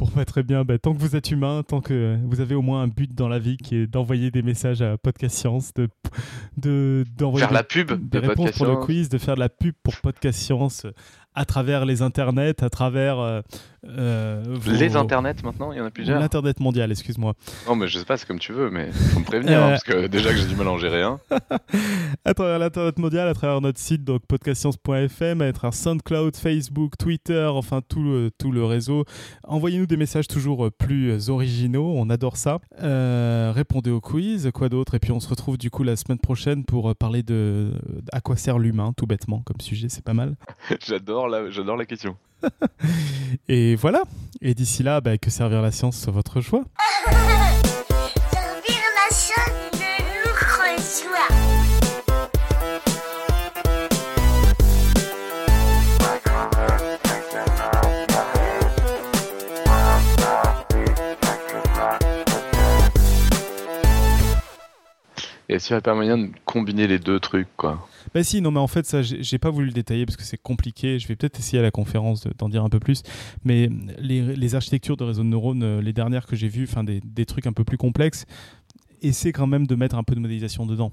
[0.00, 0.64] Bon, bah, très bien.
[0.64, 3.28] Bah, tant que vous êtes humain, tant que vous avez au moins un but dans
[3.28, 5.90] la vie qui est d'envoyer des messages à Podcast Science, de,
[6.56, 9.34] de, d'envoyer Faire des, la pub des de réponses Podcast pour le quiz, de faire
[9.34, 10.86] de la pub pour Podcast Science
[11.40, 13.40] à travers les internets, à travers euh,
[13.86, 16.20] euh, vos- Les internets maintenant, il y en a plusieurs.
[16.20, 17.32] L'internet mondial, excuse-moi.
[17.66, 19.70] Non, mais je sais pas, c'est comme tu veux, mais faut me prévenir, hein, Euh.
[19.70, 21.18] parce que déjà que j'ai du mal à en gérer un.
[22.26, 27.46] à travers l'internet mondial, à travers notre site donc podcastscience.fm, à travers SoundCloud, Facebook, Twitter,
[27.50, 29.06] enfin tout le, tout le réseau.
[29.44, 32.58] Envoyez-nous des messages toujours plus originaux, on adore ça.
[32.82, 34.94] Euh, répondez au quiz, quoi d'autre?
[34.94, 37.70] Et puis on se retrouve du coup la semaine prochaine pour parler de
[38.12, 40.34] à quoi sert l'humain, tout bêtement comme sujet, c'est pas mal.
[40.86, 42.16] J'adore la, j'adore la question.
[43.48, 44.02] Et voilà.
[44.40, 46.64] Et d'ici là, bah, que servir la science soit votre choix.
[65.52, 68.50] Et qu'il n'y a pas moyen de combiner les deux trucs, quoi Bah si, non
[68.52, 71.16] mais en fait ça j'ai pas voulu le détailler parce que c'est compliqué, je vais
[71.16, 73.02] peut-être essayer à la conférence de- d'en dire un peu plus,
[73.44, 76.84] mais les, les architectures de réseaux de neurones, euh, les dernières que j'ai vues, enfin
[76.84, 78.26] des, des trucs un peu plus complexes,
[79.02, 80.92] essaient quand même de mettre un peu de modélisation dedans.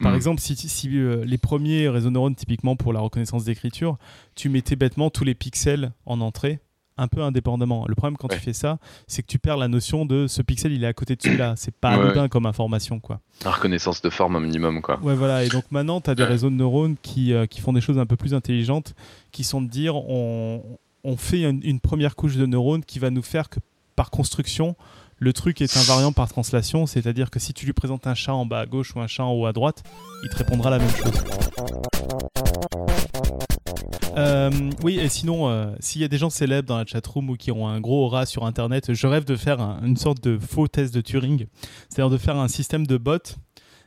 [0.00, 0.16] Par Mhm.
[0.16, 3.96] exemple, si, si, euh, les premiers réseaux de neurones typiquement pour la reconnaissance d'écriture,
[4.34, 6.60] tu mettais bêtement tous les pixels en entrée,
[6.98, 7.84] un peu indépendamment.
[7.88, 8.36] Le problème quand Ouais.
[8.36, 10.92] tu fais ça, c'est que tu perds la notion de ce pixel il est à
[10.92, 12.04] côté de celui-là, c'est pas Ouais.
[12.04, 13.20] anodin comme information quoi.
[13.44, 14.98] La reconnaissance de forme un minimum, quoi.
[15.00, 15.44] Ouais, voilà.
[15.44, 17.98] Et donc maintenant, tu as des réseaux de neurones qui, euh, qui font des choses
[17.98, 18.94] un peu plus intelligentes,
[19.32, 20.62] qui sont de dire on,
[21.04, 23.60] on fait une, une première couche de neurones qui va nous faire que
[23.96, 24.74] par construction,
[25.20, 28.46] le truc est invariant par translation, c'est-à-dire que si tu lui présentes un chat en
[28.46, 29.82] bas à gauche ou un chat en haut à droite,
[30.24, 31.24] il te répondra la même chose.
[34.16, 34.50] Euh,
[34.82, 37.52] oui, et sinon, euh, s'il y a des gens célèbres dans la chatroom ou qui
[37.52, 40.66] ont un gros aura sur Internet, je rêve de faire un- une sorte de faux
[40.66, 41.46] test de Turing,
[41.88, 43.36] c'est-à-dire de faire un système de bot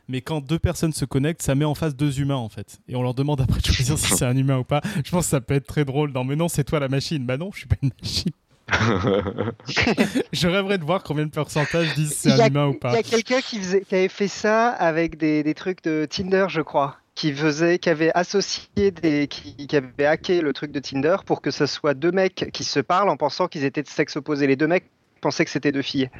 [0.08, 2.80] mais quand deux personnes se connectent, ça met en face deux humains en fait.
[2.88, 4.80] Et on leur demande après de choisir si c'est un humain ou pas.
[5.04, 6.10] Je pense que ça peut être très drôle.
[6.12, 7.24] Non, mais non, c'est toi la machine.
[7.24, 8.32] Bah non, je suis pas une machine.
[10.32, 12.94] Je rêverais de voir combien de pourcentage disent c'est Il un humain ou Il pas.
[12.94, 13.58] y a quelqu'un qui,
[13.90, 16.96] avait fait ça avec des, des trucs de Tinder, je crois.
[17.22, 21.40] Qui faisait, qui avait associé des, qui, qui avait hacké le truc de Tinder pour
[21.40, 24.48] que ce soit deux mecs qui se parlent en pensant qu'ils étaient de sexe opposé.
[24.48, 26.10] Les deux mecs pensaient que c'était deux filles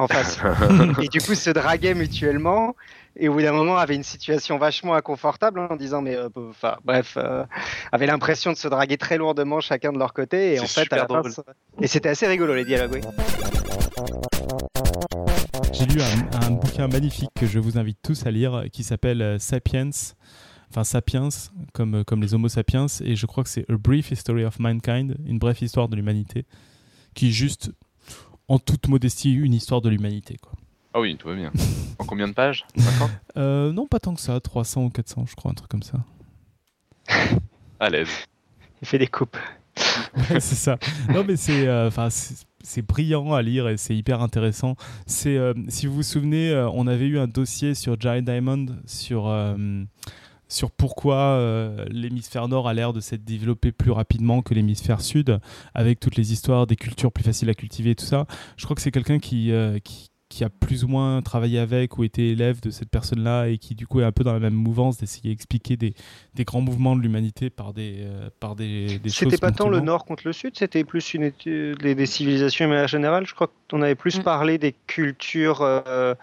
[0.00, 0.40] en face.
[1.00, 2.74] et du coup, se draguaient mutuellement.
[3.14, 6.76] Et au bout d'un moment, avaient une situation vachement inconfortable en disant, mais euh, enfin,
[6.84, 7.44] bref, euh,
[7.92, 10.54] avaient l'impression de se draguer très lourdement chacun de leur côté.
[10.54, 11.22] Et en fait, à la fin,
[11.80, 13.00] et c'était assez rigolo les dialogues.
[13.00, 14.22] oui.
[15.82, 19.20] J'ai lu un, un bouquin magnifique que je vous invite tous à lire qui s'appelle
[19.20, 19.90] euh, Sapiens,
[20.70, 21.30] enfin Sapiens,
[21.72, 24.60] comme, euh, comme les Homo sapiens, et je crois que c'est A Brief History of
[24.60, 26.46] Mankind, une brève histoire de l'humanité,
[27.14, 27.72] qui est juste,
[28.46, 30.36] en toute modestie, une histoire de l'humanité.
[30.40, 30.52] quoi.
[30.94, 31.50] Ah oui, tout va bien.
[31.98, 32.64] En combien de pages?
[32.76, 35.82] 50 Euh, non, pas tant que ça, 300 ou 400, je crois, un truc comme
[35.82, 35.98] ça.
[37.80, 38.08] À l'aise.
[38.82, 39.36] Il fait des coupes.
[40.28, 40.78] C'est ça.
[41.12, 42.46] Non, mais c'est euh, enfin c'est-
[42.82, 44.76] brillant à lire et c'est hyper intéressant.
[45.06, 48.66] C'est euh, si vous vous souvenez, euh, on avait eu un dossier sur Jared Diamond
[48.86, 49.32] sur
[50.48, 51.40] sur pourquoi
[51.90, 55.38] l'hémisphère nord a l'air de s'être développé plus rapidement que l'hémisphère sud,
[55.74, 58.26] avec toutes les histoires des cultures plus faciles à cultiver et tout ça.
[58.58, 59.50] Je crois que c'est quelqu'un qui
[60.32, 63.74] qui a plus ou moins travaillé avec ou été élève de cette personne-là et qui
[63.74, 65.94] du coup est un peu dans la même mouvance d'essayer d'expliquer des,
[66.34, 69.30] des grands mouvements de l'humanité par des, euh, par des, des choses.
[69.30, 72.66] C'était pas tant le nord contre le sud, c'était plus une étude des, des civilisations
[72.68, 73.26] mais en général.
[73.26, 74.22] Je crois qu'on avait plus Mm.
[74.22, 76.14] parlé des cultures euh,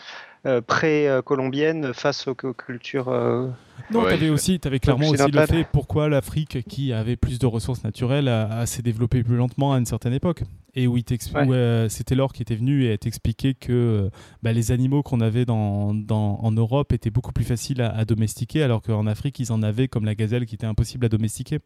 [0.45, 3.09] euh, pré-colombiennes face aux, cultures.
[3.09, 3.47] euh,
[3.91, 7.39] Non, Ouais, t'avais il aussi, t'avais clairement aussi le fait pourquoi l'Afrique, qui avait plus
[7.39, 10.43] de ressources naturelles, a, a s'est développée plus lentement à une certaine époque.
[10.75, 10.95] Et où,
[11.49, 11.55] Ouais.
[11.55, 14.09] euh, c'était Laure qui était venu et a t'expliqué que
[14.43, 18.05] bah, les animaux qu'on avait dans, dans- en Europe étaient beaucoup plus faciles à, à
[18.05, 21.59] domestiquer, alors qu'en Afrique, ils en avaient comme la gazelle qui était impossible à domestiquer.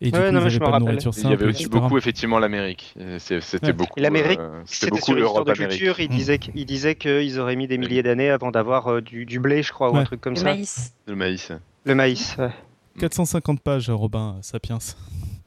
[0.00, 2.94] Il y avait aussi beaucoup, effectivement, l'Amérique.
[2.98, 3.98] Euh, euh, c'était beaucoup.
[3.98, 6.00] L'Amérique, c'était beaucoup l'Europe de culture.
[6.00, 9.90] Ils disaient qu'ils auraient mis des milliers d'années avant d'avoir euh, du, blé, je crois,
[9.90, 10.44] ou un truc comme Le ça.
[10.44, 10.94] Maïs.
[11.06, 11.52] Le maïs.
[11.84, 12.36] Le maïs.
[12.38, 12.52] Ouais.
[12.96, 13.00] Mm.
[13.00, 14.78] 450 pages, Robin Sapiens.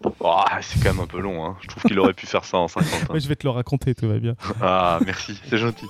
[0.04, 1.58] Oh, c'est quand même un peu long, hein.
[1.62, 3.10] je trouve qu'il aurait pu faire ça en 50.
[3.10, 3.14] Hein.
[3.18, 4.36] Je vais te le raconter, tout va bien.
[4.62, 5.88] ah, merci, c'est gentil.